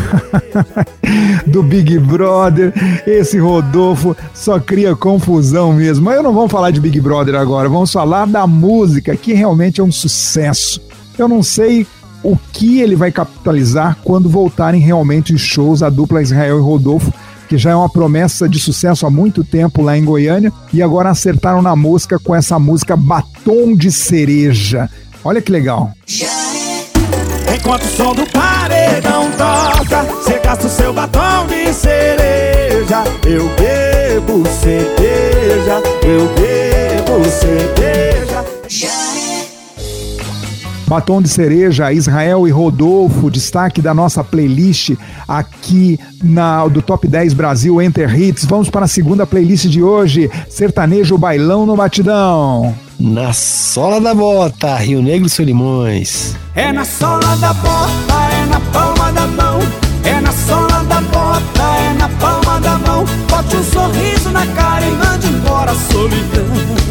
do 1.46 1.62
Big 1.62 2.00
Brother. 2.00 2.74
Esse 3.06 3.38
Rodolfo 3.38 4.16
só 4.34 4.62
cria 4.62 4.96
confusão 4.96 5.74
mesmo. 5.74 6.06
Mas 6.06 6.16
eu 6.16 6.24
não 6.24 6.34
vamos 6.34 6.52
falar 6.52 6.72
de 6.72 6.80
Big 6.80 7.02
Brother 7.02 7.36
agora, 7.36 7.68
vamos 7.68 7.92
falar 7.92 8.26
da 8.26 8.48
música, 8.48 9.16
que 9.18 9.34
realmente 9.34 9.82
é 9.82 9.84
um 9.84 9.92
sucesso. 9.92 10.93
Eu 11.18 11.28
não 11.28 11.44
sei 11.44 11.86
o 12.24 12.38
que 12.54 12.80
ele 12.80 12.96
vai 12.96 13.12
capitalizar 13.12 13.98
quando 14.04 14.30
voltarem 14.30 14.80
realmente 14.80 15.34
os 15.34 15.42
shows 15.42 15.84
a 15.84 15.90
dupla 15.90 16.22
Israel 16.22 16.58
e 16.58 16.62
Rodolfo, 16.62 17.14
que 17.50 17.58
já 17.58 17.72
é 17.72 17.76
uma 17.76 17.90
promessa 17.90 18.48
de 18.48 18.60
sucesso 18.60 19.06
há 19.06 19.10
muito 19.10 19.44
tempo 19.44 19.82
lá 19.82 19.98
em 19.98 20.06
Goiânia, 20.06 20.52
e 20.72 20.82
agora 20.82 21.10
acertaram 21.10 21.62
na 21.62 21.76
mosca 21.76 22.18
com 22.18 22.34
essa 22.34 22.58
música 22.58 22.96
Batom 22.96 23.76
de 23.76 23.92
Cereja. 23.92 24.90
Olha 25.24 25.42
que 25.42 25.52
legal. 25.52 25.92
Enquanto 27.54 27.84
o 27.84 27.88
som 27.88 28.16
do 28.16 28.26
paredão 28.28 29.30
toca, 29.38 30.04
você 30.04 30.40
gasta 30.40 30.68
o 30.68 30.70
seu 30.70 30.94
batom 30.94 31.46
de 31.48 31.74
cereja. 31.74 33.04
Eu 33.26 33.48
bebo 33.56 34.44
cerveja, 34.48 35.82
eu 36.04 36.28
bebo 36.36 37.24
cerveja. 37.30 39.13
Batom 40.94 41.24
de 41.24 41.28
Cereja, 41.28 41.92
Israel 41.92 42.48
e 42.48 42.52
Rodolfo, 42.52 43.32
destaque 43.32 43.82
da 43.82 43.96
nossa 43.96 44.24
playlist 44.24 44.92
aqui 45.28 46.00
na 46.24 46.68
do 46.68 46.84
Top 46.84 47.08
10 47.08 47.34
Brasil 47.34 47.82
Enter 47.82 48.16
Hits. 48.16 48.46
Vamos 48.46 48.70
para 48.70 48.86
a 48.86 48.88
segunda 48.88 49.26
playlist 49.26 49.66
de 49.66 49.82
hoje, 49.82 50.30
Sertanejo 50.48 51.18
Bailão 51.18 51.66
no 51.66 51.76
Batidão. 51.76 52.76
Na 53.00 53.34
sola 53.34 54.00
da 54.00 54.14
bota, 54.14 54.76
Rio 54.76 55.02
Negro 55.02 55.26
e 55.26 55.32
Solimões. 55.32 56.36
É 56.54 56.72
na 56.72 56.86
sola 56.86 57.38
da 57.38 57.54
bota, 57.56 58.14
é 58.32 58.46
na 58.46 58.60
palma 58.60 59.12
da 59.14 59.26
mão. 59.26 59.60
É 60.04 60.22
na 60.22 60.32
sola 60.32 60.84
da 60.84 61.02
bota, 61.02 61.64
é 61.90 61.94
na 61.94 62.10
palma 62.10 62.60
da 62.60 62.78
mão. 62.78 63.04
Bote 63.32 63.56
um 63.56 63.64
sorriso 63.64 64.30
na 64.30 64.46
cara 64.46 64.86
e 64.86 64.92
mande 64.92 65.26
embora 65.28 65.72
a 65.72 65.76
solidão. 65.76 66.83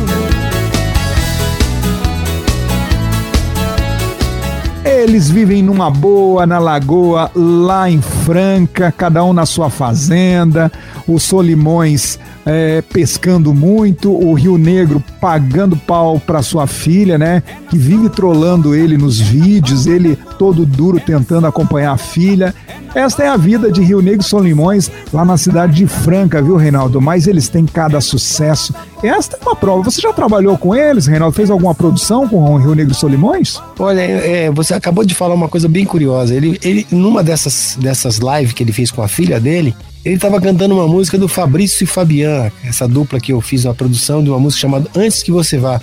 Eles 4.85 5.31
vivem 5.31 5.62
numa 5.62 5.90
boa 5.90 6.45
na 6.45 6.59
lagoa, 6.59 7.31
lá 7.35 7.88
em 7.88 8.01
Franca, 8.01 8.90
cada 8.90 9.23
um 9.25 9.33
na 9.33 9.47
sua 9.47 9.71
fazenda. 9.71 10.73
O 11.07 11.21
Solimões 11.21 12.18
é, 12.45 12.83
pescando 12.83 13.55
muito, 13.55 14.11
o 14.11 14.35
Rio 14.35 14.59
Negro 14.59 15.03
pagando 15.21 15.77
pau 15.77 16.21
para 16.21 16.43
sua 16.43 16.67
filha, 16.67 17.17
né? 17.17 17.43
Que 17.71 17.77
vive 17.77 18.09
trolando 18.09 18.75
ele 18.75 18.99
nos 18.99 19.21
vídeos, 19.21 19.87
ele 19.87 20.19
todo 20.39 20.67
duro 20.67 21.01
tentando 21.01 21.47
acompanhar 21.47 21.93
a 21.93 21.97
filha. 21.97 22.55
Esta 22.95 23.23
é 23.23 23.29
a 23.29 23.37
vida 23.37 23.71
de 23.71 23.83
Rio 23.83 24.03
Negro 24.03 24.21
e 24.21 24.25
Solimões 24.25 24.91
lá 25.13 25.25
na 25.25 25.37
cidade 25.37 25.75
de 25.75 25.87
Franca, 25.87 26.43
viu, 26.43 26.57
Reinaldo? 26.57 27.01
Mas 27.01 27.27
eles 27.27 27.49
têm 27.49 27.65
cada 27.65 28.01
sucesso. 28.01 28.75
Esta 29.03 29.37
é 29.37 29.43
uma 29.43 29.57
prova. 29.57 29.83
Você 29.85 30.01
já 30.01 30.13
trabalhou 30.13 30.59
com 30.59 30.75
eles, 30.75 31.07
Reinaldo? 31.07 31.35
Fez 31.35 31.51
alguma 31.51 31.75
produção 31.75 32.29
com 32.29 32.55
o 32.55 32.57
Rio 32.59 32.75
Negro 32.75 32.93
e 32.93 32.97
Solimões? 32.97 33.61
Olha, 33.79 34.01
é, 34.01 34.51
você 34.51 34.75
acabou 34.75 35.05
de 35.05 35.15
falar 35.15 35.35
uma 35.35 35.49
coisa 35.49 35.69
bem 35.69 35.87
curiosa. 35.87 36.35
Ele, 36.35 36.59
ele 36.63 36.87
numa 36.91 37.23
dessas, 37.23 37.79
dessas 37.81 38.19
lives 38.19 38.53
que 38.53 38.63
ele 38.63 38.73
fez 38.73 38.91
com 38.91 39.03
a 39.03 39.09
filha 39.09 39.41
dele, 39.41 39.75
ele 40.05 40.17
estava 40.17 40.41
cantando 40.41 40.75
uma 40.75 40.88
música 40.88 41.17
do 41.17 41.29
Fabrício 41.29 41.85
e 41.85 41.87
Fabian, 41.87 42.51
essa 42.65 42.88
dupla 42.88 43.21
que 43.21 43.33
eu 43.33 43.41
fiz 43.41 43.65
uma 43.65 43.75
produção 43.75 44.23
de 44.23 44.31
uma 44.31 44.38
música 44.38 44.62
chamada 44.62 44.91
Antes 44.97 45.23
que 45.23 45.31
você 45.31 45.59
vá. 45.59 45.81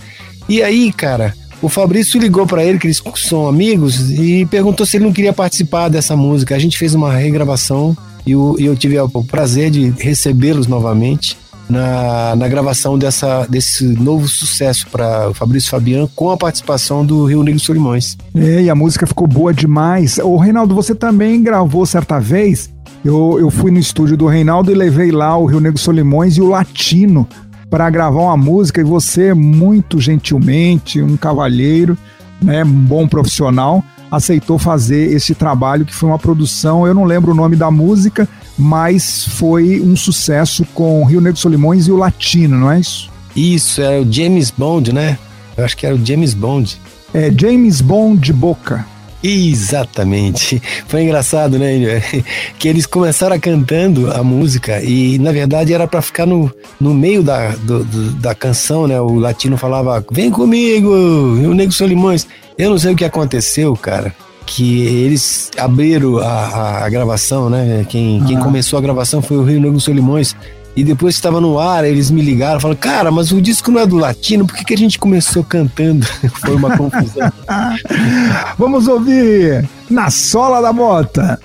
E 0.47 0.61
aí, 0.61 0.91
cara, 0.91 1.33
o 1.61 1.69
Fabrício 1.69 2.19
ligou 2.19 2.45
para 2.47 2.63
ele, 2.63 2.79
que 2.79 2.87
eles 2.87 3.01
são 3.15 3.47
amigos, 3.47 4.11
e 4.11 4.45
perguntou 4.45 4.85
se 4.85 4.97
ele 4.97 5.05
não 5.05 5.13
queria 5.13 5.33
participar 5.33 5.89
dessa 5.89 6.15
música. 6.15 6.55
A 6.55 6.59
gente 6.59 6.77
fez 6.77 6.95
uma 6.95 7.13
regravação 7.13 7.95
e 8.25 8.31
eu, 8.31 8.75
tive 8.75 8.99
o 8.99 9.23
prazer 9.23 9.71
de 9.71 9.89
recebê-los 9.97 10.67
novamente 10.67 11.37
na, 11.69 12.35
na 12.35 12.47
gravação 12.47 12.97
dessa, 12.97 13.45
desse 13.47 13.83
novo 13.83 14.27
sucesso 14.27 14.87
para 14.91 15.29
o 15.29 15.33
Fabrício 15.33 15.69
Fabian 15.69 16.07
com 16.15 16.29
a 16.29 16.37
participação 16.37 17.05
do 17.05 17.25
Rio 17.25 17.43
Negro 17.43 17.59
Solimões. 17.59 18.17
É, 18.35 18.63
e 18.63 18.69
a 18.69 18.75
música 18.75 19.05
ficou 19.05 19.27
boa 19.27 19.53
demais. 19.53 20.17
Ô, 20.17 20.37
Reinaldo, 20.37 20.73
você 20.73 20.95
também 20.95 21.41
gravou 21.41 21.85
certa 21.85 22.19
vez. 22.19 22.69
Eu, 23.03 23.37
eu 23.39 23.49
fui 23.49 23.71
no 23.71 23.79
estúdio 23.79 24.17
do 24.17 24.27
Reinaldo 24.27 24.71
e 24.71 24.75
levei 24.75 25.11
lá 25.11 25.37
o 25.37 25.45
Rio 25.45 25.59
Negro 25.59 25.79
Solimões 25.79 26.35
e 26.35 26.41
o 26.41 26.47
Latino 26.47 27.27
para 27.69 27.89
gravar 27.89 28.21
uma 28.21 28.37
música. 28.37 28.81
E 28.81 28.83
você, 28.83 29.33
muito 29.33 29.99
gentilmente, 29.99 31.01
um 31.01 31.15
cavalheiro, 31.15 31.97
né, 32.41 32.63
um 32.63 32.69
bom 32.69 33.07
profissional, 33.07 33.83
aceitou 34.11 34.57
fazer 34.57 35.13
esse 35.13 35.33
trabalho 35.35 35.85
que 35.85 35.93
foi 35.93 36.09
uma 36.09 36.19
produção. 36.19 36.85
Eu 36.85 36.93
não 36.93 37.05
lembro 37.05 37.31
o 37.31 37.35
nome 37.35 37.55
da 37.55 37.71
música, 37.71 38.27
mas 38.57 39.25
foi 39.25 39.79
um 39.79 39.95
sucesso 39.95 40.65
com 40.73 41.01
o 41.01 41.05
Rio 41.05 41.21
Negro 41.21 41.39
Solimões 41.39 41.87
e 41.87 41.91
o 41.91 41.97
Latino, 41.97 42.57
não 42.57 42.71
é 42.71 42.79
isso? 42.79 43.09
Isso, 43.35 43.81
era 43.81 44.01
o 44.01 44.11
James 44.11 44.51
Bond, 44.51 44.91
né? 44.91 45.17
Eu 45.55 45.63
acho 45.63 45.77
que 45.77 45.85
era 45.85 45.95
o 45.95 46.05
James 46.05 46.33
Bond. 46.33 46.77
É 47.13 47.31
James 47.31 47.79
Bond 47.81 48.19
de 48.19 48.33
Boca. 48.33 48.85
Exatamente. 49.23 50.61
Foi 50.87 51.03
engraçado, 51.03 51.59
né? 51.59 52.01
Que 52.57 52.67
eles 52.67 52.85
começaram 52.85 53.39
cantando 53.39 54.11
a 54.11 54.23
música 54.23 54.81
e, 54.81 55.17
na 55.19 55.31
verdade, 55.31 55.73
era 55.73 55.87
para 55.87 56.01
ficar 56.01 56.25
no, 56.25 56.51
no 56.79 56.93
meio 56.93 57.23
da, 57.23 57.49
do, 57.49 57.83
do, 57.83 58.11
da 58.13 58.33
canção, 58.35 58.87
né? 58.87 58.99
O 58.99 59.15
latino 59.15 59.57
falava: 59.57 60.03
Vem 60.11 60.29
comigo, 60.31 60.89
o 60.89 61.53
Nego 61.53 61.71
Solimões. 61.71 62.27
Eu 62.57 62.69
não 62.69 62.77
sei 62.77 62.93
o 62.93 62.95
que 62.95 63.05
aconteceu, 63.05 63.75
cara. 63.75 64.13
que 64.45 64.81
eles 64.81 65.51
abriram 65.57 66.17
a, 66.17 66.85
a 66.85 66.89
gravação, 66.89 67.49
né? 67.49 67.85
Quem, 67.87 68.23
quem 68.25 68.39
começou 68.39 68.79
a 68.79 68.81
gravação 68.81 69.21
foi 69.21 69.37
o 69.37 69.43
Rio 69.43 69.61
Negro 69.61 69.79
Solimões. 69.79 70.35
E 70.75 70.83
depois 70.83 71.15
que 71.15 71.19
estava 71.19 71.41
no 71.41 71.59
ar, 71.59 71.83
eles 71.83 72.09
me 72.09 72.21
ligaram, 72.21 72.59
falaram, 72.59 72.79
cara, 72.79 73.11
mas 73.11 73.31
o 73.31 73.41
disco 73.41 73.71
não 73.71 73.81
é 73.81 73.85
do 73.85 73.97
latino, 73.97 74.45
por 74.45 74.55
que, 74.55 74.63
que 74.63 74.73
a 74.73 74.77
gente 74.77 74.97
começou 74.97 75.43
cantando? 75.43 76.05
Foi 76.39 76.55
uma 76.55 76.77
confusão. 76.77 77.31
Vamos 78.57 78.87
ouvir 78.87 79.67
Na 79.89 80.09
Sola 80.09 80.61
da 80.61 80.71
Bota. 80.71 81.39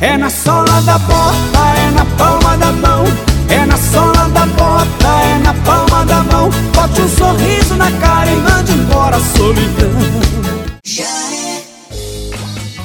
É 0.00 0.16
na 0.16 0.30
sola 0.30 0.80
da 0.82 0.96
bota, 0.96 1.58
é 1.76 1.90
na 1.90 2.04
palma 2.16 2.56
da 2.56 2.70
mão. 2.70 3.04
É 3.48 3.66
na 3.66 3.76
sola 3.76 4.28
da 4.28 4.46
bota, 4.46 5.08
é 5.24 5.38
na 5.38 5.54
palma 5.54 6.04
da 6.04 6.22
mão. 6.22 6.50
Bote 6.72 7.00
um 7.00 7.08
sorriso 7.08 7.74
na 7.74 7.90
cara 7.92 8.30
e 8.30 8.36
mande 8.36 8.72
embora 8.72 9.16
a 9.16 9.20
solidão. 9.20 9.90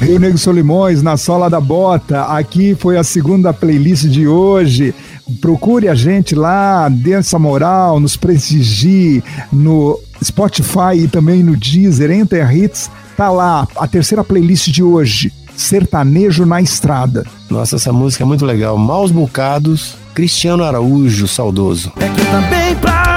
Rio 0.02 0.20
Negro 0.20 0.38
Solimões, 0.38 1.02
na 1.02 1.16
sola 1.16 1.50
da 1.50 1.62
bota. 1.62 2.24
Aqui 2.24 2.76
foi 2.76 2.98
a 2.98 3.04
segunda 3.04 3.54
playlist 3.54 4.06
de 4.06 4.28
hoje. 4.28 4.94
Procure 5.40 5.88
a 5.88 5.96
gente 5.96 6.36
lá, 6.36 6.90
dê 6.90 7.14
essa 7.14 7.40
moral, 7.40 8.00
nos 8.00 8.16
prestigie 8.16 9.24
no 9.52 10.00
Spotify 10.24 10.96
e 10.96 11.08
também 11.08 11.44
no 11.44 11.56
Deezer, 11.56 12.12
Enter 12.12 12.56
Hits. 12.56 12.90
Tá 13.16 13.30
lá 13.30 13.68
a 13.78 13.88
terceira 13.88 14.24
playlist 14.24 14.70
de 14.70 14.84
hoje, 14.84 15.32
Sertanejo 15.56 16.46
na 16.46 16.62
Estrada. 16.62 17.26
Nossa, 17.50 17.76
essa 17.76 17.94
música 17.94 18.24
é 18.24 18.28
muito 18.28 18.46
legal. 18.46 18.78
Maus 18.78 19.12
Bocados, 19.12 19.96
Cristiano 20.14 20.64
Araújo, 20.64 21.28
saudoso. 21.28 21.92
É 21.98 22.10
que 22.10 22.26
também 22.26 22.76
passei 22.76 23.13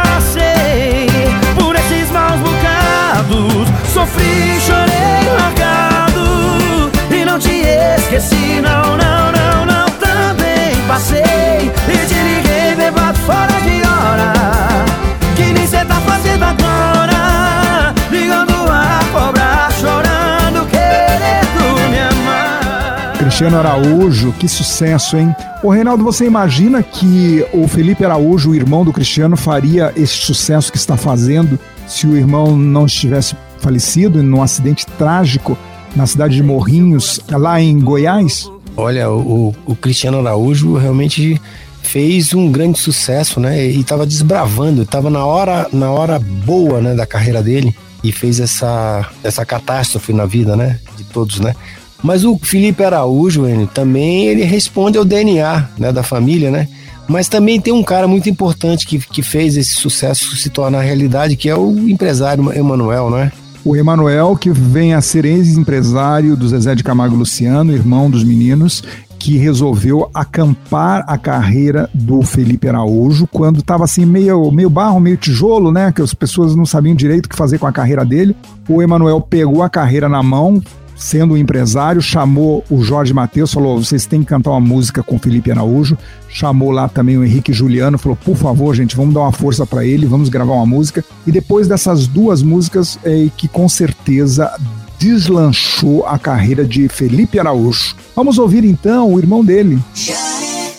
Cristiano 23.37 23.59
Araújo, 23.59 24.33
que 24.33 24.49
sucesso, 24.49 25.15
hein? 25.15 25.37
Ô 25.63 25.69
Reinaldo, 25.69 26.03
você 26.03 26.25
imagina 26.25 26.83
que 26.83 27.45
o 27.53 27.69
Felipe 27.69 28.03
Araújo, 28.03 28.53
o 28.53 28.55
irmão 28.55 28.83
do 28.83 28.95
Cristiano, 28.95 29.37
faria 29.37 29.93
esse 29.95 30.15
sucesso 30.15 30.73
que 30.73 30.79
está 30.79 30.97
fazendo 30.97 31.61
se 31.87 32.07
o 32.07 32.17
irmão 32.17 32.57
não 32.57 32.87
estivesse 32.87 33.37
falecido 33.59 34.23
num 34.23 34.41
acidente 34.41 34.87
trágico 34.87 35.55
na 35.95 36.07
cidade 36.07 36.35
de 36.37 36.43
Morrinhos, 36.43 37.21
lá 37.31 37.61
em 37.61 37.79
Goiás? 37.79 38.51
Olha, 38.75 39.11
o, 39.11 39.55
o 39.67 39.77
Cristiano 39.77 40.19
Araújo 40.19 40.75
realmente 40.79 41.39
fez 41.83 42.33
um 42.33 42.51
grande 42.51 42.79
sucesso, 42.79 43.39
né? 43.39 43.67
E 43.67 43.79
estava 43.79 44.07
desbravando, 44.07 44.81
estava 44.81 45.11
na 45.11 45.27
hora, 45.27 45.69
na 45.75 45.91
hora 45.91 46.19
boa, 46.19 46.81
né, 46.81 46.95
da 46.95 47.05
carreira 47.05 47.43
dele 47.43 47.77
e 48.03 48.11
fez 48.11 48.41
essa 48.41 49.11
essa 49.23 49.45
catástrofe 49.45 50.15
na 50.15 50.25
vida, 50.25 50.57
né, 50.57 50.81
de 50.97 51.05
todos, 51.05 51.39
né? 51.39 51.55
Mas 52.03 52.25
o 52.25 52.39
Felipe 52.39 52.85
Araújo, 52.85 53.47
ele, 53.47 53.67
também 53.67 54.27
ele 54.27 54.45
responde 54.45 54.99
ao 54.99 55.05
DNA, 55.05 55.69
né, 55.79 55.93
da 55.93 56.03
família, 56.03 56.51
né? 56.51 56.69
Mas 57.09 57.29
também 57.29 57.61
tem 57.61 57.73
um 57.73 57.83
cara 57.83 58.09
muito 58.09 58.29
importante 58.29 58.87
que, 58.87 58.99
que 58.99 59.23
fez 59.23 59.57
esse 59.57 59.75
sucesso 59.75 60.37
se 60.37 60.51
tornar 60.51 60.81
realidade, 60.81 61.37
que 61.37 61.49
é 61.49 61.57
o 61.57 61.73
empresário 61.89 62.53
Emanuel, 62.53 63.11
né? 63.11 63.31
O 63.65 63.75
Emanuel, 63.75 64.37
que 64.37 64.51
vem 64.51 64.95
a 64.95 65.01
ser 65.01 65.25
ex-empresário 65.25 66.37
do 66.37 66.49
Zezé 66.49 66.75
de 66.75 66.85
Camargo 66.85 67.17
Luciano, 67.17 67.73
irmão 67.73 68.09
dos 68.09 68.23
meninos, 68.23 68.83
que 69.19 69.37
resolveu 69.39 70.09
acampar 70.15 71.05
a 71.09 71.19
carreira 71.19 71.91
do 71.93 72.23
Felipe 72.23 72.69
Araújo 72.69 73.27
quando 73.27 73.59
estava 73.59 73.83
assim 73.83 74.05
meio, 74.05 74.51
meio 74.53 74.71
barro, 74.71 75.01
meio 75.01 75.17
tijolo, 75.17 75.73
né? 75.73 75.91
Que 75.91 76.03
as 76.03 76.15
pessoas 76.15 76.55
não 76.55 76.65
sabiam 76.65 76.95
direito 76.95 77.27
o 77.27 77.29
que 77.29 77.37
fazer 77.37 77.59
com 77.59 77.67
a 77.67 77.73
carreira 77.73 78.05
dele. 78.05 78.37
O 78.69 78.81
Emanuel 78.81 79.21
pegou 79.21 79.63
a 79.63 79.71
carreira 79.71 80.09
na 80.09 80.23
mão, 80.23 80.63
sendo 80.97 81.35
um 81.35 81.37
empresário, 81.37 82.01
chamou 82.01 82.65
o 82.71 82.83
Jorge 82.83 83.13
Matheus, 83.13 83.53
falou: 83.53 83.83
vocês 83.83 84.07
têm 84.07 84.21
que 84.21 84.27
cantar 84.27 84.51
uma 84.51 84.61
música 84.61 85.03
com 85.03 85.19
Felipe 85.19 85.51
Araújo. 85.51 85.97
Chamou 86.29 86.71
lá 86.71 86.89
também 86.89 87.17
o 87.17 87.25
Henrique 87.25 87.53
Juliano, 87.53 87.99
falou: 87.99 88.17
por 88.17 88.37
favor, 88.37 88.75
gente, 88.75 88.97
vamos 88.97 89.15
dar 89.15 89.21
uma 89.21 89.33
força 89.33 89.67
para 89.67 89.85
ele, 89.85 90.07
vamos 90.07 90.29
gravar 90.29 90.55
uma 90.55 90.67
música. 90.67 91.05
E 91.27 91.31
depois 91.31 91.69
dessas 91.69 92.07
duas 92.07 92.43
músicas, 92.43 92.99
é 93.05 93.29
que 93.37 93.47
com 93.47 93.69
certeza 93.69 94.51
deslanchou 94.99 96.07
a 96.07 96.19
carreira 96.19 96.65
de 96.65 96.89
Felipe 96.89 97.39
Araújo. 97.39 97.95
Vamos 98.15 98.39
ouvir 98.39 98.65
então 98.65 99.13
o 99.13 99.19
irmão 99.19 99.45
dele. 99.45 99.79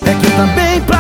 É 0.02 0.14
que 0.14 0.32
também 0.32 0.82
passei 0.82 0.97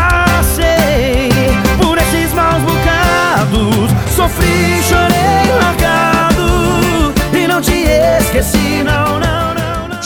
não, 8.83 9.19
não, 9.19 9.53
não, 9.55 9.87
não. 9.87 9.99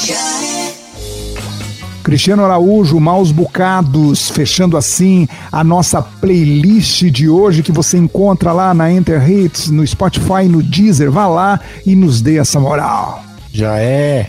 Cristiano 2.04 2.44
Araújo, 2.44 3.00
Maus 3.00 3.32
Bocados, 3.32 4.30
fechando 4.30 4.78
assim 4.78 5.28
a 5.52 5.63
nossa 5.63 6.02
playlist 6.02 7.04
de 7.04 7.30
hoje 7.30 7.62
que 7.62 7.72
você 7.72 7.98
encontra 7.98 8.54
lá 8.54 8.74
na 8.74 8.91
Enter 8.91 9.30
Hits, 9.30 9.70
no 9.70 9.86
Spotify, 9.86 10.46
no 10.50 10.63
Deezer. 10.63 11.12
Vá 11.12 11.28
lá 11.28 11.60
e 11.86 11.96
nos 11.96 12.22
dê 12.22 12.38
essa 12.38 12.60
moral. 12.60 13.24
Já 13.52 13.78
é. 13.78 14.28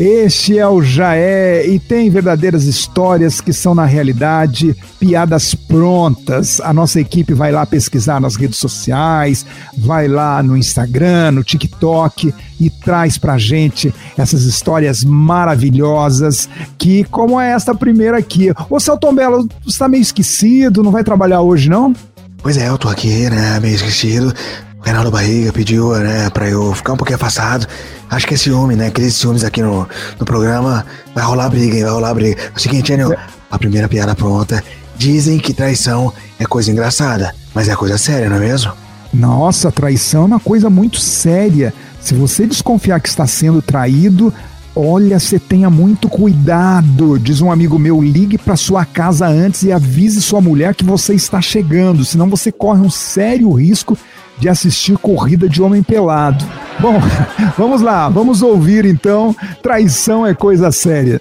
Este 0.00 0.58
é 0.58 0.66
o 0.66 0.80
Jaé 0.80 1.68
e 1.68 1.78
tem 1.78 2.08
verdadeiras 2.08 2.64
histórias 2.64 3.38
que 3.38 3.52
são, 3.52 3.74
na 3.74 3.84
realidade, 3.84 4.74
piadas 4.98 5.54
prontas. 5.54 6.58
A 6.62 6.72
nossa 6.72 6.98
equipe 6.98 7.34
vai 7.34 7.52
lá 7.52 7.66
pesquisar 7.66 8.18
nas 8.18 8.34
redes 8.34 8.56
sociais, 8.56 9.44
vai 9.76 10.08
lá 10.08 10.42
no 10.42 10.56
Instagram, 10.56 11.32
no 11.32 11.44
TikTok 11.44 12.32
e 12.58 12.70
traz 12.70 13.18
pra 13.18 13.36
gente 13.36 13.92
essas 14.16 14.44
histórias 14.44 15.04
maravilhosas 15.04 16.48
que, 16.78 17.04
como 17.04 17.38
é 17.38 17.50
esta 17.50 17.74
primeira 17.74 18.16
aqui. 18.16 18.50
Ô, 18.70 18.80
Celton 18.80 19.14
Belo, 19.14 19.46
você 19.62 19.80
tá 19.80 19.86
meio 19.86 20.00
esquecido, 20.00 20.82
não 20.82 20.92
vai 20.92 21.04
trabalhar 21.04 21.42
hoje, 21.42 21.68
não? 21.68 21.94
Pois 22.38 22.56
é, 22.56 22.70
eu 22.70 22.78
tô 22.78 22.88
aqui, 22.88 23.28
né, 23.28 23.60
meio 23.60 23.74
esquecido. 23.74 24.32
O 24.80 24.82
Reinaldo 24.82 25.10
Barriga 25.10 25.52
pediu, 25.52 25.92
né, 25.98 26.30
pra 26.30 26.48
eu 26.48 26.74
ficar 26.74 26.94
um 26.94 26.96
pouquinho 26.96 27.16
afastado. 27.16 27.66
Acho 28.08 28.26
que 28.26 28.34
é 28.34 28.36
ciúme, 28.36 28.74
né? 28.74 28.86
Aqueles 28.86 29.14
ciúmes 29.14 29.44
aqui 29.44 29.62
no, 29.62 29.86
no 30.18 30.24
programa. 30.24 30.86
Vai 31.14 31.22
rolar 31.22 31.50
briga, 31.50 31.76
hein? 31.76 31.82
Vai 31.82 31.92
rolar 31.92 32.14
briga. 32.14 32.40
É 32.40 32.56
o 32.56 32.58
seguinte, 32.58 32.92
Enio, 32.92 33.14
a 33.50 33.58
primeira 33.58 33.88
piada 33.88 34.14
pronta. 34.14 34.64
Dizem 34.96 35.38
que 35.38 35.52
traição 35.52 36.12
é 36.38 36.46
coisa 36.46 36.70
engraçada, 36.70 37.34
mas 37.54 37.68
é 37.68 37.76
coisa 37.76 37.98
séria, 37.98 38.28
não 38.28 38.36
é 38.36 38.40
mesmo? 38.40 38.72
Nossa, 39.12 39.70
traição 39.70 40.22
é 40.22 40.26
uma 40.26 40.40
coisa 40.40 40.70
muito 40.70 40.98
séria. 40.98 41.74
Se 42.00 42.14
você 42.14 42.46
desconfiar 42.46 43.00
que 43.00 43.08
está 43.08 43.26
sendo 43.26 43.60
traído, 43.60 44.32
olha, 44.80 45.18
você 45.18 45.38
tenha 45.38 45.68
muito 45.68 46.08
cuidado. 46.08 47.18
Diz 47.18 47.40
um 47.40 47.52
amigo 47.52 47.78
meu, 47.78 48.00
ligue 48.00 48.38
para 48.38 48.56
sua 48.56 48.84
casa 48.84 49.26
antes 49.26 49.62
e 49.62 49.72
avise 49.72 50.22
sua 50.22 50.40
mulher 50.40 50.74
que 50.74 50.84
você 50.84 51.14
está 51.14 51.40
chegando, 51.40 52.04
senão 52.04 52.28
você 52.28 52.50
corre 52.50 52.80
um 52.80 52.90
sério 52.90 53.52
risco 53.52 53.96
de 54.38 54.48
assistir 54.48 54.96
corrida 54.96 55.48
de 55.48 55.62
homem 55.62 55.82
pelado. 55.82 56.44
Bom, 56.80 56.98
vamos 57.58 57.82
lá, 57.82 58.08
vamos 58.08 58.42
ouvir 58.42 58.86
então. 58.86 59.36
Traição 59.62 60.26
é 60.26 60.34
coisa 60.34 60.72
séria. 60.72 61.20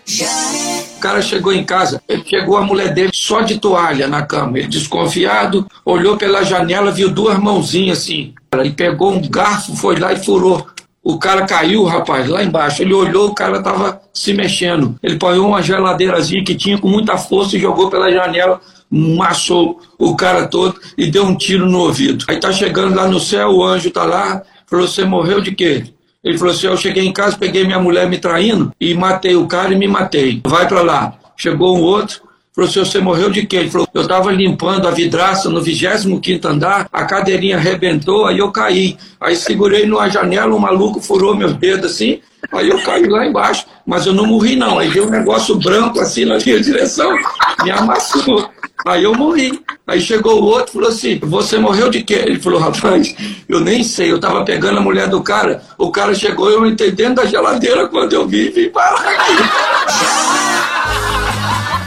O 0.96 1.00
cara 1.00 1.22
chegou 1.22 1.54
em 1.54 1.64
casa, 1.64 2.02
ele 2.08 2.24
chegou 2.26 2.58
a 2.58 2.62
mulher 2.62 2.94
dele 2.94 3.12
só 3.14 3.42
de 3.42 3.58
toalha 3.58 4.08
na 4.08 4.22
cama. 4.22 4.58
Ele 4.58 4.68
desconfiado, 4.68 5.68
olhou 5.86 6.18
pela 6.18 6.44
janela, 6.44 6.92
viu 6.92 7.10
duas 7.10 7.38
mãozinhas 7.38 8.00
assim. 8.00 8.34
E 8.64 8.70
pegou 8.72 9.14
um 9.14 9.22
garfo, 9.30 9.76
foi 9.76 9.98
lá 9.98 10.12
e 10.12 10.18
furou. 10.18 10.66
O 11.04 11.18
cara 11.18 11.46
caiu, 11.46 11.84
rapaz, 11.86 12.28
lá 12.28 12.44
embaixo. 12.44 12.82
Ele 12.82 12.94
olhou, 12.94 13.30
o 13.30 13.36
cara 13.36 13.62
tava 13.64 14.02
se 14.14 14.34
mexendo. 14.34 14.96
Ele 15.02 15.18
pôs 15.18 15.38
uma 15.38 15.62
geladeirazinha 15.62 16.44
que 16.44 16.56
tinha 16.56 16.78
com 16.78 16.90
muita 16.90 17.18
força 17.18 17.56
e 17.56 17.60
jogou 17.60 17.90
pela 17.90 18.12
janela, 18.12 18.60
massou 18.90 19.80
o 19.98 20.16
cara 20.16 20.48
todo 20.48 20.80
e 20.98 21.10
deu 21.10 21.24
um 21.24 21.36
tiro 21.36 21.66
no 21.66 21.80
ouvido. 21.80 22.26
Aí 22.28 22.40
tá 22.40 22.52
chegando 22.52 22.96
lá 22.96 23.08
no 23.08 23.20
céu, 23.20 23.50
o 23.50 23.64
anjo 23.64 23.90
tá 23.92 24.04
lá, 24.04 24.42
falou: 24.68 24.88
Você 24.88 25.06
morreu 25.06 25.42
de 25.42 25.54
quê? 25.54 25.86
Ele 26.24 26.38
falou 26.38 26.54
assim: 26.54 26.68
Eu 26.68 26.78
cheguei 26.78 27.06
em 27.06 27.14
casa, 27.14 27.38
peguei 27.38 27.64
minha 27.64 27.80
mulher 27.80 28.10
me 28.10 28.18
traindo 28.18 28.74
e 28.80 28.94
matei 28.94 29.36
o 29.36 29.48
cara 29.48 29.74
e 29.74 29.78
me 29.78 29.88
matei. 29.88 30.42
Vai 30.46 30.68
para 30.68 30.82
lá. 30.82 31.14
Chegou 31.38 31.78
um 31.78 31.82
outro, 31.82 32.22
assim: 32.66 32.80
Você 32.80 33.00
morreu 33.00 33.30
de 33.30 33.46
quê? 33.46 33.58
Ele 33.58 33.70
falou: 33.70 33.88
Eu 33.94 34.02
estava 34.02 34.32
limpando 34.32 34.88
a 34.88 34.92
vidraça 34.92 35.50
no 35.50 35.62
25 35.62 36.48
andar, 36.48 36.88
a 36.92 37.06
cadeirinha 37.06 37.58
arrebentou, 37.58 38.26
aí 38.26 38.40
eu 38.40 38.52
caí. 38.52 38.98
Aí 39.20 39.36
segurei 39.36 39.86
numa 39.86 40.10
janela, 40.10 40.54
um 40.56 40.60
maluco 40.60 41.02
furou 41.02 41.36
meus 41.36 41.54
dedos 41.54 41.92
assim, 41.92 42.20
aí 42.52 42.70
eu 42.70 42.82
caí 42.84 43.08
lá 43.08 43.26
embaixo. 43.26 43.66
Mas 43.86 44.06
eu 44.06 44.14
não 44.14 44.26
morri, 44.26 44.56
não. 44.56 44.78
Aí 44.78 44.90
deu 44.90 45.08
um 45.08 45.10
negócio 45.10 45.56
branco 45.56 46.00
assim 46.00 46.26
na 46.26 46.38
minha 46.38 46.60
direção, 46.62 47.16
me 47.64 47.72
amassou. 47.72 48.50
Aí 48.86 49.04
eu 49.04 49.14
morri. 49.14 49.62
Aí 49.86 50.00
chegou 50.00 50.42
o 50.42 50.46
outro 50.46 50.70
e 50.70 50.74
falou 50.74 50.90
assim: 50.90 51.20
Você 51.24 51.58
morreu 51.58 51.90
de 51.90 52.04
quê? 52.04 52.24
Ele 52.26 52.40
falou: 52.40 52.60
Rapaz, 52.60 53.16
eu 53.48 53.60
nem 53.60 53.84
sei. 53.84 54.12
Eu 54.12 54.20
tava 54.20 54.46
pegando 54.46 54.80
a 54.80 54.82
mulher 54.82 55.08
do 55.08 55.22
cara. 55.22 55.62
O 55.78 55.92
cara 55.92 56.14
chegou 56.14 56.50
eu 56.50 56.66
entrei 56.66 56.92
dentro 56.92 57.16
da 57.16 57.26
geladeira 57.26 57.88
quando 57.88 58.14
eu 58.14 58.28
vi 58.28 58.48
e 58.48 58.50
vim 58.50 58.72
aqui. 58.76 60.70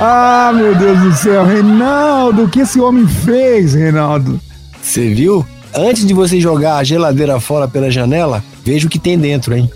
Ah, 0.04 0.50
meu 0.52 0.74
Deus 0.74 0.98
do 0.98 1.12
céu, 1.12 1.44
Reinaldo, 1.44 2.42
o 2.42 2.48
que 2.48 2.58
esse 2.58 2.80
homem 2.80 3.06
fez, 3.06 3.74
Reinaldo? 3.74 4.40
Você 4.82 5.14
viu? 5.14 5.46
Antes 5.72 6.04
de 6.04 6.12
você 6.12 6.40
jogar 6.40 6.78
a 6.78 6.82
geladeira 6.82 7.38
fora 7.38 7.68
pela 7.68 7.88
janela, 7.88 8.42
veja 8.64 8.88
o 8.88 8.90
que 8.90 8.98
tem 8.98 9.16
dentro, 9.16 9.54
hein? 9.54 9.70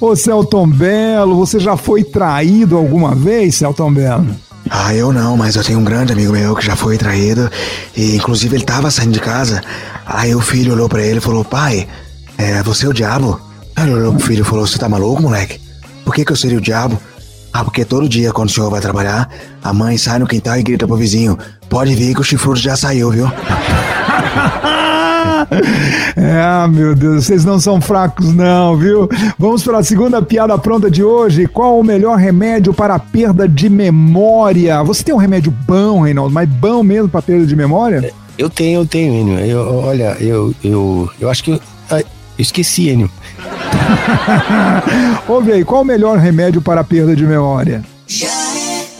Ô 0.00 0.16
Celton 0.16 0.66
Belo, 0.66 1.36
você 1.36 1.60
já 1.60 1.76
foi 1.76 2.02
traído 2.02 2.76
alguma 2.76 3.14
vez, 3.14 3.54
Celton 3.54 3.92
Belo? 3.92 4.26
Ah, 4.68 4.92
eu 4.96 5.12
não, 5.12 5.36
mas 5.36 5.54
eu 5.54 5.62
tenho 5.62 5.78
um 5.78 5.84
grande 5.84 6.12
amigo 6.12 6.32
meu 6.32 6.56
que 6.56 6.66
já 6.66 6.74
foi 6.74 6.98
traído 6.98 7.48
e 7.96 8.16
inclusive 8.16 8.56
ele 8.56 8.64
tava 8.64 8.90
saindo 8.90 9.12
de 9.12 9.20
casa. 9.20 9.62
Aí 10.04 10.34
o 10.34 10.40
filho 10.40 10.72
olhou 10.72 10.88
pra 10.88 11.04
ele 11.04 11.18
e 11.18 11.22
falou: 11.22 11.44
Pai, 11.44 11.86
é, 12.36 12.64
você 12.64 12.84
é 12.84 12.88
o 12.88 12.92
diabo? 12.92 13.40
Aí 13.76 13.84
ele 13.84 13.94
olhou 13.94 14.12
pro 14.12 14.26
filho 14.26 14.40
e 14.42 14.44
falou: 14.44 14.66
Você 14.66 14.76
tá 14.76 14.88
maluco, 14.88 15.22
moleque? 15.22 15.60
Por 16.04 16.12
que, 16.12 16.24
que 16.24 16.32
eu 16.32 16.36
seria 16.36 16.58
o 16.58 16.60
diabo? 16.60 17.00
Ah, 17.52 17.64
porque 17.64 17.84
todo 17.84 18.08
dia 18.08 18.32
quando 18.32 18.48
o 18.48 18.52
senhor 18.52 18.70
vai 18.70 18.80
trabalhar, 18.80 19.28
a 19.62 19.72
mãe 19.72 19.96
sai 19.96 20.18
no 20.18 20.26
quintal 20.26 20.58
e 20.58 20.62
grita 20.62 20.86
pro 20.86 20.96
vizinho: 20.96 21.38
Pode 21.68 21.94
vir 21.94 22.14
que 22.14 22.20
o 22.20 22.24
chifrudo 22.24 22.58
já 22.58 22.76
saiu, 22.76 23.10
viu? 23.10 23.26
É, 26.16 26.40
ah, 26.42 26.68
meu 26.68 26.94
Deus, 26.94 27.24
vocês 27.24 27.44
não 27.44 27.58
são 27.58 27.80
fracos, 27.80 28.34
não, 28.34 28.76
viu? 28.76 29.08
Vamos 29.38 29.62
para 29.62 29.78
a 29.78 29.82
segunda 29.82 30.20
piada 30.20 30.58
pronta 30.58 30.90
de 30.90 31.02
hoje. 31.02 31.46
Qual 31.46 31.78
o 31.78 31.84
melhor 31.84 32.18
remédio 32.18 32.74
para 32.74 32.96
a 32.96 32.98
perda 32.98 33.48
de 33.48 33.68
memória? 33.68 34.82
Você 34.82 35.02
tem 35.02 35.14
um 35.14 35.18
remédio 35.18 35.52
bom, 35.66 36.02
Reinaldo, 36.02 36.34
mas 36.34 36.48
bom 36.48 36.82
mesmo 36.82 37.08
para 37.08 37.22
perda 37.22 37.46
de 37.46 37.56
memória? 37.56 38.12
Eu 38.36 38.50
tenho, 38.50 38.80
eu 38.80 38.86
tenho, 38.86 39.14
Enio. 39.14 39.38
Eu, 39.38 39.60
olha, 39.76 40.16
eu, 40.20 40.54
eu, 40.62 41.10
eu 41.20 41.30
acho 41.30 41.42
que 41.42 41.52
eu, 41.52 41.60
eu 41.90 42.04
esqueci, 42.38 42.88
Enio. 42.88 43.10
Ouve 45.28 45.52
aí, 45.52 45.64
qual 45.64 45.82
o 45.82 45.84
melhor 45.84 46.18
remédio 46.18 46.60
para 46.60 46.80
a 46.80 46.84
perda 46.84 47.14
de 47.14 47.24
memória? 47.24 47.82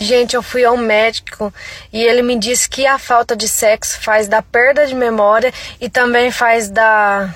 Gente, 0.00 0.36
eu 0.36 0.42
fui 0.42 0.64
ao 0.64 0.76
médico 0.76 1.52
e 1.92 2.02
ele 2.02 2.22
me 2.22 2.38
disse 2.38 2.68
que 2.68 2.86
a 2.86 2.98
falta 2.98 3.36
de 3.36 3.48
sexo 3.48 4.00
faz 4.00 4.28
da 4.28 4.40
perda 4.40 4.86
de 4.86 4.94
memória 4.94 5.52
e 5.80 5.88
também 5.88 6.30
faz 6.30 6.70
da. 6.70 7.34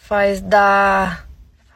faz 0.00 0.40
da. 0.40 1.18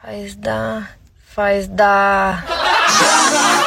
faz 0.01 0.35
da. 0.35 0.87
faz 1.35 1.67
da. 1.67 2.43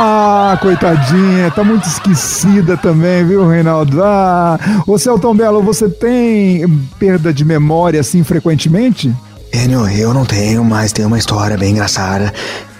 Ah, 0.00 0.56
coitadinha, 0.60 1.50
tá 1.50 1.64
muito 1.64 1.88
esquecida 1.88 2.76
também, 2.76 3.24
viu, 3.26 3.48
Reinaldo? 3.48 4.00
Ah, 4.04 4.56
ô 4.86 4.96
Celton 4.96 5.34
Belo, 5.34 5.60
você 5.60 5.88
tem 5.88 6.68
perda 7.00 7.32
de 7.32 7.44
memória 7.44 7.98
assim 7.98 8.22
frequentemente? 8.22 9.12
Enio, 9.52 9.88
eu 9.88 10.12
não 10.12 10.24
tenho, 10.24 10.64
mas 10.64 10.92
tem 10.92 11.04
uma 11.04 11.18
história 11.18 11.56
bem 11.56 11.72
engraçada 11.72 12.32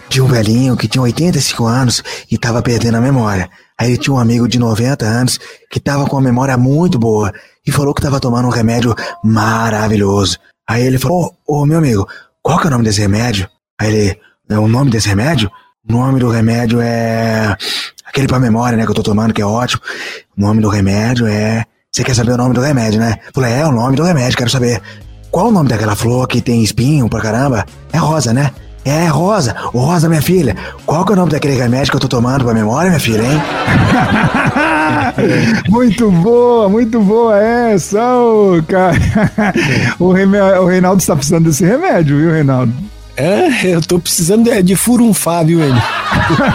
de 0.09 0.22
um 0.22 0.26
velhinho 0.26 0.76
que 0.76 0.88
tinha 0.88 1.02
85 1.02 1.66
anos 1.66 2.02
e 2.31 2.38
tava 2.38 2.62
perdendo 2.62 2.96
a 2.96 3.00
memória. 3.00 3.48
Aí 3.78 3.90
ele 3.90 3.98
tinha 3.98 4.14
um 4.14 4.18
amigo 4.18 4.48
de 4.48 4.59
90 4.59 5.04
anos 5.04 5.38
que 5.70 5.78
tava 5.78 6.07
com 6.07 6.16
a 6.16 6.20
memória 6.20 6.57
muito 6.57 6.98
boa 6.98 7.33
e 7.66 7.70
falou 7.70 7.94
que 7.94 8.02
tava 8.02 8.18
tomando 8.20 8.46
um 8.46 8.50
remédio 8.50 8.94
maravilhoso. 9.22 10.38
Aí 10.68 10.83
ele 10.83 10.98
falou: 10.98 11.35
Ô, 11.46 11.62
ô 11.62 11.66
meu 11.66 11.78
amigo, 11.78 12.07
qual 12.42 12.59
que 12.59 12.64
é 12.64 12.68
o 12.68 12.70
nome 12.70 12.85
desse 12.85 13.00
remédio? 13.00 13.48
Aí 13.78 13.94
ele: 13.94 14.20
É 14.48 14.59
o 14.59 14.68
nome 14.68 14.90
desse 14.90 15.09
remédio? 15.09 15.50
O 15.88 15.92
nome 15.92 16.20
do 16.20 16.28
remédio 16.28 16.81
é. 16.81 17.57
Aquele 18.04 18.26
pra 18.26 18.38
memória, 18.38 18.76
né, 18.76 18.85
que 18.85 18.90
eu 18.90 18.94
tô 18.94 19.02
tomando, 19.02 19.35
que 19.35 19.42
é 19.42 19.46
ótimo. 19.46 19.83
O 20.37 20.40
nome 20.40 20.61
do 20.61 20.68
remédio 20.68 21.26
é. 21.26 21.64
Você 21.92 22.04
quer 22.04 22.14
saber 22.14 22.33
o 22.33 22.37
nome 22.37 22.54
do 22.54 22.61
remédio, 22.61 23.00
né? 23.00 23.18
Eu 23.26 23.33
falei: 23.35 23.52
É 23.52 23.66
o 23.66 23.72
nome 23.72 23.96
do 23.96 24.02
remédio, 24.02 24.37
quero 24.37 24.50
saber. 24.50 24.83
Qual 25.30 25.48
o 25.48 25.50
nome 25.50 25.68
daquela 25.68 25.94
flor 25.94 26.26
que 26.26 26.40
tem 26.40 26.62
espinho 26.62 27.08
pra 27.08 27.20
caramba? 27.20 27.66
É 27.92 27.98
rosa, 27.98 28.32
né? 28.32 28.50
É, 28.84 29.06
Rosa. 29.06 29.54
Ô, 29.74 29.80
Rosa, 29.80 30.08
minha 30.08 30.22
filha. 30.22 30.56
Qual 30.86 31.04
que 31.04 31.12
é 31.12 31.14
o 31.14 31.16
nome 31.16 31.30
daquele 31.30 31.54
remédio 31.54 31.90
que 31.90 31.96
eu 31.96 32.00
tô 32.00 32.08
tomando 32.08 32.44
pra 32.44 32.54
memória, 32.54 32.88
minha 32.88 33.00
filha, 33.00 33.22
hein? 33.22 33.42
muito 35.68 36.10
boa, 36.10 36.70
muito 36.70 36.98
boa 37.00 37.38
essa, 37.38 38.02
ô, 38.16 38.62
cara. 38.66 38.96
O, 40.00 40.06
o 40.06 40.66
Reinaldo 40.66 41.00
está 41.00 41.14
precisando 41.14 41.44
desse 41.44 41.66
remédio, 41.66 42.16
viu, 42.16 42.30
Reinaldo? 42.30 42.72
É, 43.14 43.74
eu 43.74 43.82
tô 43.82 43.98
precisando 43.98 44.44
de, 44.44 44.62
de 44.62 44.76
furunfar, 44.76 45.44
viu, 45.44 45.60
ele? 45.60 45.78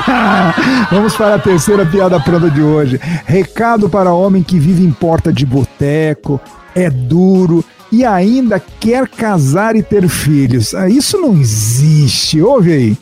Vamos 0.89 1.15
para 1.15 1.36
a 1.36 1.39
terceira 1.39 1.86
piada 1.86 2.19
pronta 2.19 2.49
de 2.49 2.62
hoje. 2.62 2.99
Recado 3.25 3.89
para 3.89 4.13
homem 4.13 4.41
que 4.41 4.57
vive 4.57 4.83
em 4.83 4.91
porta 4.91 5.31
de 5.31 5.45
boteco, 5.45 6.39
é 6.73 6.89
duro, 6.89 7.63
e 7.93 8.03
ainda 8.03 8.60
quer 8.79 9.08
casar 9.08 9.75
e 9.75 9.84
ter 9.84 10.10
filhos. 10.10 10.73
Ah, 10.73 10.89
isso 10.89 11.15
não 11.21 11.39
existe, 11.39 12.41
ouve 12.41 12.73
aí. 12.73 12.97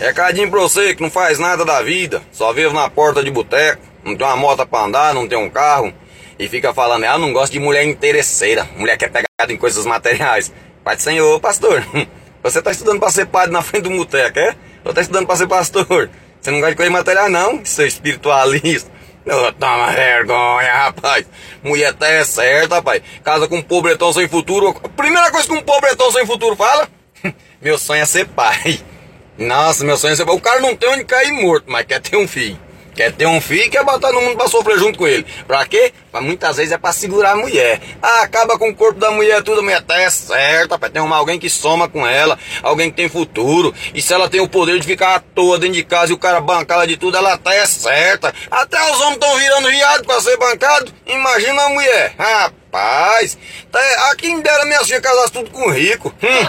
Recadinho 0.00 0.50
pra 0.50 0.58
você 0.58 0.92
que 0.92 1.00
não 1.00 1.08
faz 1.08 1.38
nada 1.38 1.64
da 1.64 1.80
vida, 1.82 2.20
só 2.32 2.52
vive 2.52 2.74
na 2.74 2.90
porta 2.90 3.22
de 3.22 3.30
boteco, 3.30 3.80
não 4.04 4.16
tem 4.16 4.26
uma 4.26 4.36
moto 4.36 4.66
pra 4.66 4.82
andar, 4.82 5.14
não 5.14 5.28
tem 5.28 5.38
um 5.38 5.48
carro, 5.48 5.94
e 6.36 6.48
fica 6.48 6.74
falando, 6.74 7.04
ah, 7.04 7.16
não 7.16 7.32
gosto 7.32 7.52
de 7.52 7.60
mulher 7.60 7.84
interesseira, 7.84 8.68
mulher 8.76 8.96
que 8.96 9.04
é 9.04 9.08
pegada 9.08 9.52
em 9.52 9.56
coisas 9.56 9.86
materiais. 9.86 10.52
Pai 10.82 10.96
do 10.96 11.02
Senhor, 11.02 11.38
pastor, 11.38 11.86
você 12.42 12.60
tá 12.60 12.72
estudando 12.72 12.98
pra 12.98 13.10
ser 13.10 13.26
padre 13.26 13.52
na 13.52 13.62
frente 13.62 13.84
do 13.84 13.90
boteco, 13.90 14.36
é? 14.36 14.56
Ou 14.84 14.92
tá 14.92 15.00
estudando 15.00 15.26
pra 15.26 15.36
ser 15.36 15.46
pastor? 15.46 16.10
Você 16.40 16.50
não 16.50 16.58
gosta 16.58 16.72
de 16.72 16.76
coisa 16.76 16.90
material, 16.90 17.30
não, 17.30 17.64
seu 17.64 17.86
espiritualista. 17.86 18.90
Oh, 19.28 19.52
toma 19.52 19.90
vergonha, 19.90 20.72
rapaz. 20.72 21.26
Mulher 21.60 21.88
até 21.88 22.06
tá 22.06 22.12
é 22.12 22.24
certa, 22.24 22.76
rapaz. 22.76 23.02
Casa 23.24 23.48
com 23.48 23.56
um 23.56 23.62
pobretão 23.62 24.12
sem 24.12 24.28
futuro. 24.28 24.72
Primeira 24.96 25.32
coisa 25.32 25.48
que 25.48 25.54
um 25.54 25.62
pobretão 25.62 26.12
sem 26.12 26.24
futuro 26.24 26.54
fala: 26.54 26.88
Meu 27.60 27.76
sonho 27.76 28.02
é 28.02 28.06
ser 28.06 28.26
pai. 28.28 28.80
Nossa, 29.36 29.84
meu 29.84 29.96
sonho 29.96 30.12
é 30.12 30.16
ser 30.16 30.24
pai. 30.24 30.34
O 30.36 30.40
cara 30.40 30.60
não 30.60 30.76
tem 30.76 30.88
onde 30.88 31.04
cair 31.04 31.32
morto, 31.32 31.64
mas 31.66 31.84
quer 31.84 32.00
ter 32.00 32.16
um 32.16 32.28
filho. 32.28 32.58
Quer 32.96 33.12
ter 33.12 33.26
um 33.26 33.42
filho 33.42 33.70
quer 33.70 33.84
botar 33.84 34.10
no 34.10 34.22
mundo 34.22 34.38
pra 34.38 34.48
sofrer 34.48 34.78
junto 34.78 34.98
com 34.98 35.06
ele. 35.06 35.26
Pra 35.46 35.66
quê? 35.66 35.92
Pra 36.10 36.22
muitas 36.22 36.56
vezes 36.56 36.72
é 36.72 36.78
pra 36.78 36.92
segurar 36.92 37.32
a 37.32 37.36
mulher. 37.36 37.78
Ah, 38.02 38.22
acaba 38.22 38.58
com 38.58 38.70
o 38.70 38.74
corpo 38.74 38.98
da 38.98 39.10
mulher 39.10 39.42
tudo, 39.42 39.60
a 39.60 39.62
mulher 39.62 39.82
tá 39.82 40.00
é 40.00 40.08
certa, 40.08 40.78
pra 40.78 40.88
ter 40.88 41.00
uma 41.00 41.16
alguém 41.16 41.38
que 41.38 41.50
soma 41.50 41.90
com 41.90 42.06
ela, 42.06 42.38
alguém 42.62 42.90
que 42.90 42.96
tem 42.96 43.06
futuro. 43.08 43.74
E 43.92 44.00
se 44.00 44.14
ela 44.14 44.30
tem 44.30 44.40
o 44.40 44.48
poder 44.48 44.80
de 44.80 44.86
ficar 44.86 45.16
à 45.16 45.20
toa 45.20 45.58
dentro 45.58 45.74
de 45.74 45.84
casa 45.84 46.10
e 46.10 46.14
o 46.14 46.18
cara 46.18 46.40
bancar 46.40 46.78
ela 46.78 46.86
de 46.86 46.96
tudo, 46.96 47.18
ela 47.18 47.36
tá 47.36 47.54
é 47.54 47.66
certa. 47.66 48.32
Até 48.50 48.82
os 48.90 48.98
homens 49.02 49.16
estão 49.16 49.36
virando 49.36 49.68
viado 49.68 50.06
pra 50.06 50.18
ser 50.22 50.38
bancado. 50.38 50.90
Imagina 51.06 51.64
a 51.64 51.68
mulher. 51.68 52.14
Rapaz, 52.18 53.36
tá, 53.70 54.10
aqui 54.10 54.28
em 54.28 54.40
dera 54.40 54.64
minhas 54.64 54.86
filhas 54.86 55.02
casassem 55.02 55.44
tudo 55.44 55.50
com 55.50 55.70
rico. 55.70 56.14
Hum. 56.22 56.46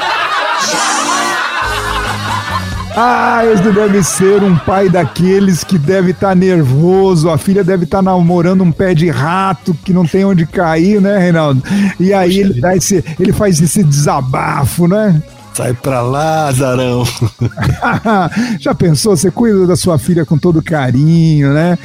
Ah, 3.00 3.46
esse 3.46 3.62
deve 3.72 4.02
ser 4.02 4.42
um 4.42 4.58
pai 4.58 4.90
daqueles 4.90 5.64
que 5.64 5.78
deve 5.78 6.10
estar 6.10 6.30
tá 6.30 6.36
nervoso, 6.36 7.30
a 7.30 7.38
filha 7.38 7.64
deve 7.64 7.84
estar 7.84 8.00
tá 8.00 8.02
namorando 8.02 8.64
um 8.64 8.72
pé 8.72 8.96
de 8.96 9.08
rato 9.08 9.76
que 9.86 9.94
não 9.94 10.04
tem 10.04 10.26
onde 10.26 10.48
cair, 10.48 11.00
né, 11.00 11.20
Reinaldo? 11.20 11.62
E 12.00 12.12
aí 12.12 12.40
ele, 12.40 12.60
dá 12.60 12.76
esse, 12.76 13.06
ele 13.20 13.32
faz 13.32 13.62
esse 13.62 13.84
desabafo, 13.84 14.88
né? 14.88 15.22
Sai 15.54 15.76
pra 15.76 16.02
lá, 16.02 16.52
Zarão. 16.52 17.04
Já 18.60 18.74
pensou? 18.74 19.16
Você 19.16 19.30
cuida 19.30 19.68
da 19.68 19.76
sua 19.76 20.00
filha 20.00 20.26
com 20.26 20.36
todo 20.36 20.64
carinho, 20.64 21.54
né? 21.54 21.78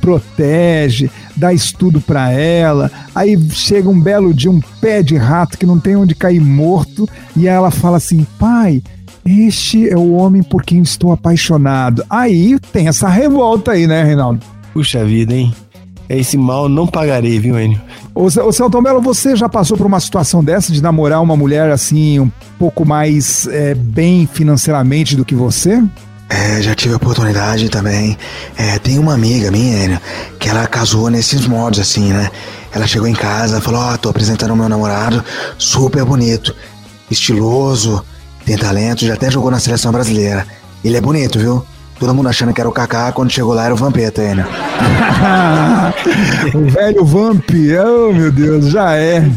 Protege, 0.00 1.08
dá 1.36 1.52
estudo 1.52 2.00
para 2.00 2.32
ela. 2.32 2.90
Aí 3.14 3.40
chega 3.52 3.88
um 3.88 4.00
belo 4.00 4.34
dia, 4.34 4.50
um 4.50 4.60
pé 4.80 5.00
de 5.00 5.16
rato 5.16 5.58
que 5.58 5.64
não 5.64 5.78
tem 5.78 5.94
onde 5.94 6.16
cair 6.16 6.40
morto, 6.40 7.08
e 7.36 7.46
ela 7.46 7.70
fala 7.70 7.98
assim: 7.98 8.26
pai, 8.36 8.82
este 9.26 9.88
é 9.88 9.96
o 9.96 10.12
homem 10.12 10.42
por 10.42 10.62
quem 10.62 10.80
estou 10.80 11.12
apaixonado. 11.12 12.04
Aí 12.08 12.58
tem 12.72 12.88
essa 12.88 13.08
revolta 13.08 13.72
aí, 13.72 13.86
né, 13.86 14.04
Reinaldo? 14.04 14.40
Puxa 14.72 15.04
vida, 15.04 15.34
hein? 15.34 15.54
Esse 16.08 16.36
mal 16.36 16.68
não 16.68 16.86
pagarei, 16.86 17.38
viu, 17.40 17.58
Enio? 17.58 17.80
Ô, 18.14 18.26
ô 18.26 18.52
Celton 18.52 18.80
Mello, 18.80 19.00
você 19.00 19.34
já 19.34 19.48
passou 19.48 19.76
por 19.76 19.86
uma 19.86 19.98
situação 19.98 20.42
dessa 20.42 20.72
de 20.72 20.80
namorar 20.80 21.20
uma 21.20 21.36
mulher 21.36 21.70
assim, 21.70 22.20
um 22.20 22.30
pouco 22.58 22.84
mais 22.84 23.48
é, 23.48 23.74
bem 23.74 24.28
financeiramente 24.32 25.16
do 25.16 25.24
que 25.24 25.34
você? 25.34 25.82
É, 26.28 26.62
já 26.62 26.74
tive 26.74 26.94
a 26.94 26.96
oportunidade 26.96 27.68
também. 27.68 28.16
É, 28.56 28.78
tem 28.78 28.98
uma 28.98 29.14
amiga 29.14 29.50
minha, 29.50 29.84
Enio, 29.84 30.00
que 30.38 30.48
ela 30.48 30.66
casou 30.66 31.10
nesses 31.10 31.46
modos 31.46 31.80
assim, 31.80 32.12
né? 32.12 32.30
Ela 32.72 32.86
chegou 32.86 33.08
em 33.08 33.14
casa, 33.14 33.60
falou: 33.60 33.80
Ó, 33.80 33.94
oh, 33.94 33.98
tô 33.98 34.08
apresentando 34.08 34.52
o 34.52 34.56
meu 34.56 34.68
namorado, 34.68 35.24
super 35.58 36.04
bonito, 36.04 36.54
estiloso, 37.10 38.04
tem 38.46 38.56
talento, 38.56 39.04
já 39.04 39.14
até 39.14 39.28
jogou 39.28 39.50
na 39.50 39.58
seleção 39.58 39.90
brasileira. 39.90 40.46
Ele 40.84 40.96
é 40.96 41.00
bonito, 41.00 41.36
viu? 41.36 41.66
Todo 41.98 42.14
mundo 42.14 42.28
achando 42.28 42.54
que 42.54 42.60
era 42.60 42.68
o 42.68 42.72
Kaká, 42.72 43.10
quando 43.10 43.32
chegou 43.32 43.52
lá 43.52 43.64
era 43.64 43.74
o 43.74 43.76
Vampeta. 43.76 44.22
Né? 44.36 44.46
o 46.54 46.70
velho 46.70 47.04
Vamp, 47.04 47.50
oh 47.50 48.12
meu 48.12 48.30
Deus, 48.30 48.68
já 48.68 48.94
é. 48.94 49.28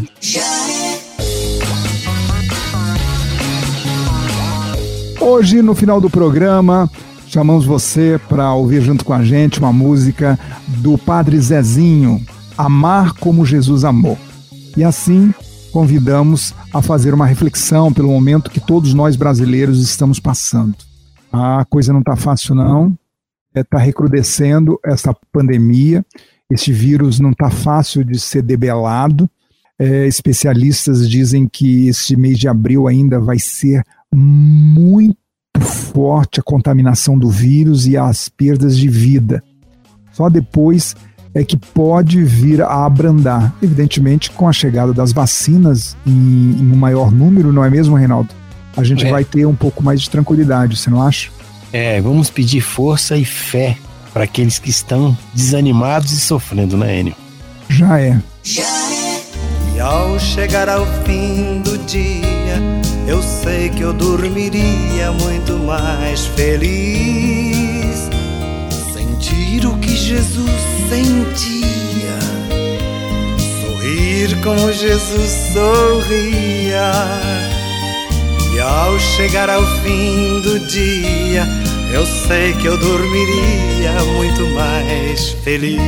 Hoje, 5.19 5.63
no 5.63 5.73
final 5.73 5.99
do 5.99 6.09
programa, 6.09 6.87
chamamos 7.27 7.65
você 7.65 8.19
para 8.29 8.53
ouvir 8.53 8.81
junto 8.81 9.03
com 9.03 9.13
a 9.13 9.23
gente 9.23 9.59
uma 9.59 9.73
música 9.73 10.37
do 10.67 10.99
Padre 10.99 11.39
Zezinho, 11.39 12.23
Amar 12.55 13.13
como 13.13 13.45
Jesus 13.45 13.83
amou. 13.83 14.17
E 14.77 14.83
assim 14.83 15.33
convidamos 15.69 16.53
a 16.73 16.81
fazer 16.81 17.13
uma 17.13 17.25
reflexão 17.25 17.91
pelo 17.93 18.09
momento 18.09 18.51
que 18.51 18.59
todos 18.59 18.93
nós 18.93 19.15
brasileiros 19.15 19.81
estamos 19.81 20.19
passando. 20.19 20.75
A 21.31 21.63
coisa 21.65 21.93
não 21.93 21.99
está 21.99 22.15
fácil, 22.15 22.55
não. 22.55 22.97
Está 23.55 23.79
é, 23.79 23.85
recrudescendo 23.85 24.79
essa 24.83 25.15
pandemia. 25.31 26.05
Este 26.49 26.73
vírus 26.73 27.19
não 27.19 27.31
está 27.31 27.49
fácil 27.49 28.03
de 28.03 28.19
ser 28.19 28.41
debelado. 28.41 29.29
É, 29.77 30.07
especialistas 30.07 31.09
dizem 31.09 31.47
que 31.47 31.87
este 31.87 32.15
mês 32.15 32.37
de 32.37 32.47
abril 32.47 32.87
ainda 32.87 33.19
vai 33.19 33.39
ser 33.39 33.83
muito 34.13 35.15
forte 35.61 36.39
a 36.39 36.43
contaminação 36.43 37.17
do 37.17 37.29
vírus 37.29 37.85
e 37.87 37.95
as 37.95 38.27
perdas 38.27 38.77
de 38.77 38.87
vida. 38.87 39.43
Só 40.11 40.29
depois 40.29 40.95
é 41.33 41.43
que 41.43 41.57
pode 41.57 42.23
vir 42.23 42.61
a 42.61 42.85
abrandar. 42.85 43.53
Evidentemente, 43.61 44.31
com 44.31 44.47
a 44.47 44.53
chegada 44.53 44.93
das 44.93 45.11
vacinas 45.11 45.95
em, 46.05 46.11
em 46.11 46.71
um 46.71 46.75
maior 46.75 47.11
número, 47.11 47.53
não 47.53 47.63
é 47.63 47.69
mesmo, 47.69 47.95
Reinaldo? 47.95 48.29
A 48.75 48.83
gente 48.83 49.05
é. 49.05 49.11
vai 49.11 49.23
ter 49.23 49.45
um 49.45 49.55
pouco 49.55 49.83
mais 49.83 50.01
de 50.01 50.09
tranquilidade, 50.09 50.77
você 50.77 50.89
não 50.89 51.01
acha? 51.01 51.29
É, 51.71 52.01
vamos 52.01 52.29
pedir 52.29 52.61
força 52.61 53.15
e 53.15 53.25
fé 53.25 53.77
para 54.13 54.23
aqueles 54.23 54.57
que 54.57 54.69
estão 54.69 55.15
desanimados 55.33 56.11
e 56.11 56.19
sofrendo, 56.19 56.77
né, 56.77 56.99
Enio? 56.99 57.15
Já 57.69 57.99
é. 57.99 58.19
E 59.75 59.79
ao 59.79 60.19
chegar 60.19 60.67
ao 60.67 60.85
fim 61.03 61.61
do 61.61 61.77
dia, 61.85 62.59
eu 63.07 63.21
sei 63.21 63.69
que 63.69 63.81
eu 63.81 63.93
dormiria 63.93 65.11
muito 65.11 65.53
mais 65.59 66.25
feliz. 66.25 67.48
Jesus 70.09 70.49
sentia, 70.89 72.17
sorrir 73.61 74.35
como 74.43 74.73
Jesus 74.73 75.29
sorria. 75.53 76.91
E 78.51 78.59
ao 78.59 78.99
chegar 78.99 79.51
ao 79.51 79.61
fim 79.83 80.41
do 80.41 80.59
dia, 80.61 81.47
eu 81.93 82.03
sei 82.27 82.53
que 82.53 82.65
eu 82.65 82.75
dormiria 82.79 84.03
muito 84.17 84.47
mais 84.55 85.29
feliz. 85.43 85.79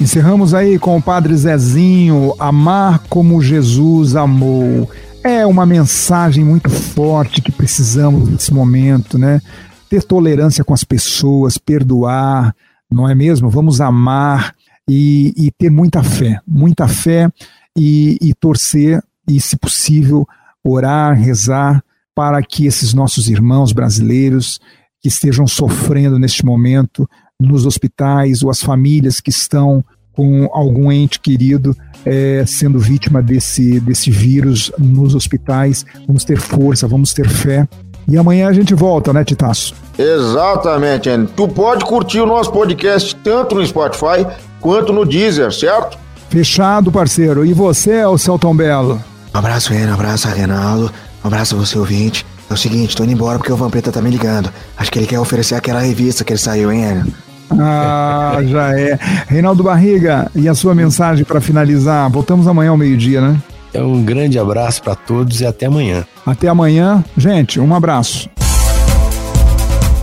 Encerramos 0.00 0.54
aí 0.54 0.78
com 0.78 0.96
o 0.96 1.02
Padre 1.02 1.36
Zezinho, 1.36 2.36
Amar 2.38 3.02
como 3.08 3.42
Jesus 3.42 4.14
amou. 4.14 4.88
É 5.24 5.44
uma 5.44 5.66
mensagem 5.66 6.44
muito 6.44 6.70
forte 6.70 7.42
que 7.42 7.50
precisamos 7.50 8.28
nesse 8.28 8.54
momento, 8.54 9.18
né? 9.18 9.42
Ter 9.88 10.02
tolerância 10.02 10.64
com 10.64 10.74
as 10.74 10.84
pessoas, 10.84 11.58
perdoar, 11.58 12.54
não 12.90 13.08
é 13.08 13.14
mesmo? 13.14 13.48
Vamos 13.48 13.80
amar 13.80 14.54
e, 14.88 15.32
e 15.36 15.50
ter 15.50 15.70
muita 15.70 16.02
fé, 16.02 16.40
muita 16.46 16.88
fé 16.88 17.30
e, 17.76 18.18
e 18.20 18.34
torcer 18.34 19.02
e, 19.28 19.40
se 19.40 19.56
possível, 19.56 20.26
orar, 20.64 21.14
rezar 21.14 21.82
para 22.14 22.42
que 22.42 22.66
esses 22.66 22.92
nossos 22.92 23.28
irmãos 23.28 23.72
brasileiros 23.72 24.58
que 25.00 25.08
estejam 25.08 25.46
sofrendo 25.46 26.18
neste 26.18 26.44
momento 26.44 27.08
nos 27.40 27.64
hospitais 27.64 28.42
ou 28.42 28.50
as 28.50 28.60
famílias 28.60 29.20
que 29.20 29.30
estão 29.30 29.84
com 30.12 30.50
algum 30.52 30.90
ente 30.90 31.20
querido 31.20 31.76
é, 32.04 32.44
sendo 32.44 32.80
vítima 32.80 33.22
desse, 33.22 33.78
desse 33.78 34.10
vírus 34.10 34.72
nos 34.76 35.14
hospitais. 35.14 35.86
Vamos 36.08 36.24
ter 36.24 36.40
força, 36.40 36.88
vamos 36.88 37.14
ter 37.14 37.28
fé. 37.28 37.68
E 38.08 38.16
amanhã 38.16 38.48
a 38.48 38.52
gente 38.52 38.74
volta, 38.74 39.12
né, 39.12 39.22
Titaço? 39.22 39.74
Exatamente, 39.98 41.10
Anny. 41.10 41.28
Tu 41.36 41.46
pode 41.46 41.84
curtir 41.84 42.20
o 42.20 42.26
nosso 42.26 42.50
podcast 42.50 43.14
tanto 43.16 43.54
no 43.54 43.66
Spotify 43.66 44.26
quanto 44.60 44.92
no 44.92 45.04
Deezer, 45.04 45.52
certo? 45.52 45.98
Fechado, 46.30 46.90
parceiro. 46.90 47.44
E 47.44 47.52
você, 47.52 48.02
o 48.04 48.16
Celton 48.16 48.56
Belo? 48.56 49.02
Um 49.34 49.38
abraço, 49.38 49.72
Renan. 49.72 49.90
Um 49.90 49.94
abraço, 49.94 50.26
Reinaldo. 50.28 50.90
Um 51.22 51.26
abraço 51.26 51.54
a 51.54 51.58
você, 51.58 51.78
ouvinte. 51.78 52.24
É 52.50 52.54
o 52.54 52.56
seguinte, 52.56 52.96
tô 52.96 53.04
indo 53.04 53.12
embora 53.12 53.38
porque 53.38 53.52
o 53.52 53.56
Vampeta 53.56 53.92
tá 53.92 54.00
me 54.00 54.08
ligando. 54.08 54.50
Acho 54.76 54.90
que 54.90 54.98
ele 54.98 55.06
quer 55.06 55.20
oferecer 55.20 55.54
aquela 55.54 55.80
revista 55.80 56.24
que 56.24 56.32
ele 56.32 56.40
saiu, 56.40 56.72
hein, 56.72 56.84
Enio? 56.84 57.06
Ah, 57.50 58.38
já 58.42 58.78
é. 58.78 58.98
Reinaldo 59.26 59.62
Barriga, 59.62 60.30
e 60.34 60.48
a 60.48 60.54
sua 60.54 60.74
mensagem 60.74 61.24
para 61.26 61.40
finalizar? 61.42 62.08
Voltamos 62.10 62.46
amanhã 62.46 62.70
ao 62.70 62.76
meio-dia, 62.76 63.20
né? 63.20 63.36
É 63.72 63.82
um 63.82 64.02
grande 64.02 64.38
abraço 64.38 64.82
para 64.82 64.94
todos 64.94 65.40
e 65.40 65.46
até 65.46 65.66
amanhã. 65.66 66.06
Até 66.24 66.48
amanhã. 66.48 67.04
Gente, 67.16 67.60
um 67.60 67.74
abraço. 67.74 68.28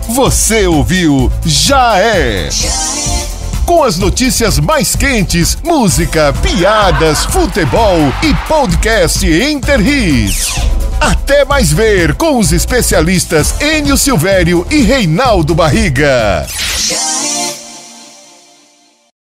Você 0.09 0.67
ouviu 0.67 1.31
Já 1.45 1.97
é. 1.97 2.49
Com 3.65 3.83
as 3.83 3.97
notícias 3.97 4.59
mais 4.59 4.95
quentes, 4.95 5.57
música, 5.63 6.31
piadas, 6.41 7.25
futebol 7.25 7.97
e 8.21 8.33
podcast 8.47 9.25
Interris. 9.25 10.53
Até 11.01 11.43
mais 11.43 11.71
ver 11.71 12.13
com 12.15 12.37
os 12.37 12.51
especialistas 12.53 13.59
Enio 13.59 13.97
Silvério 13.97 14.65
e 14.69 14.81
Reinaldo 14.83 15.55
Barriga. 15.55 16.45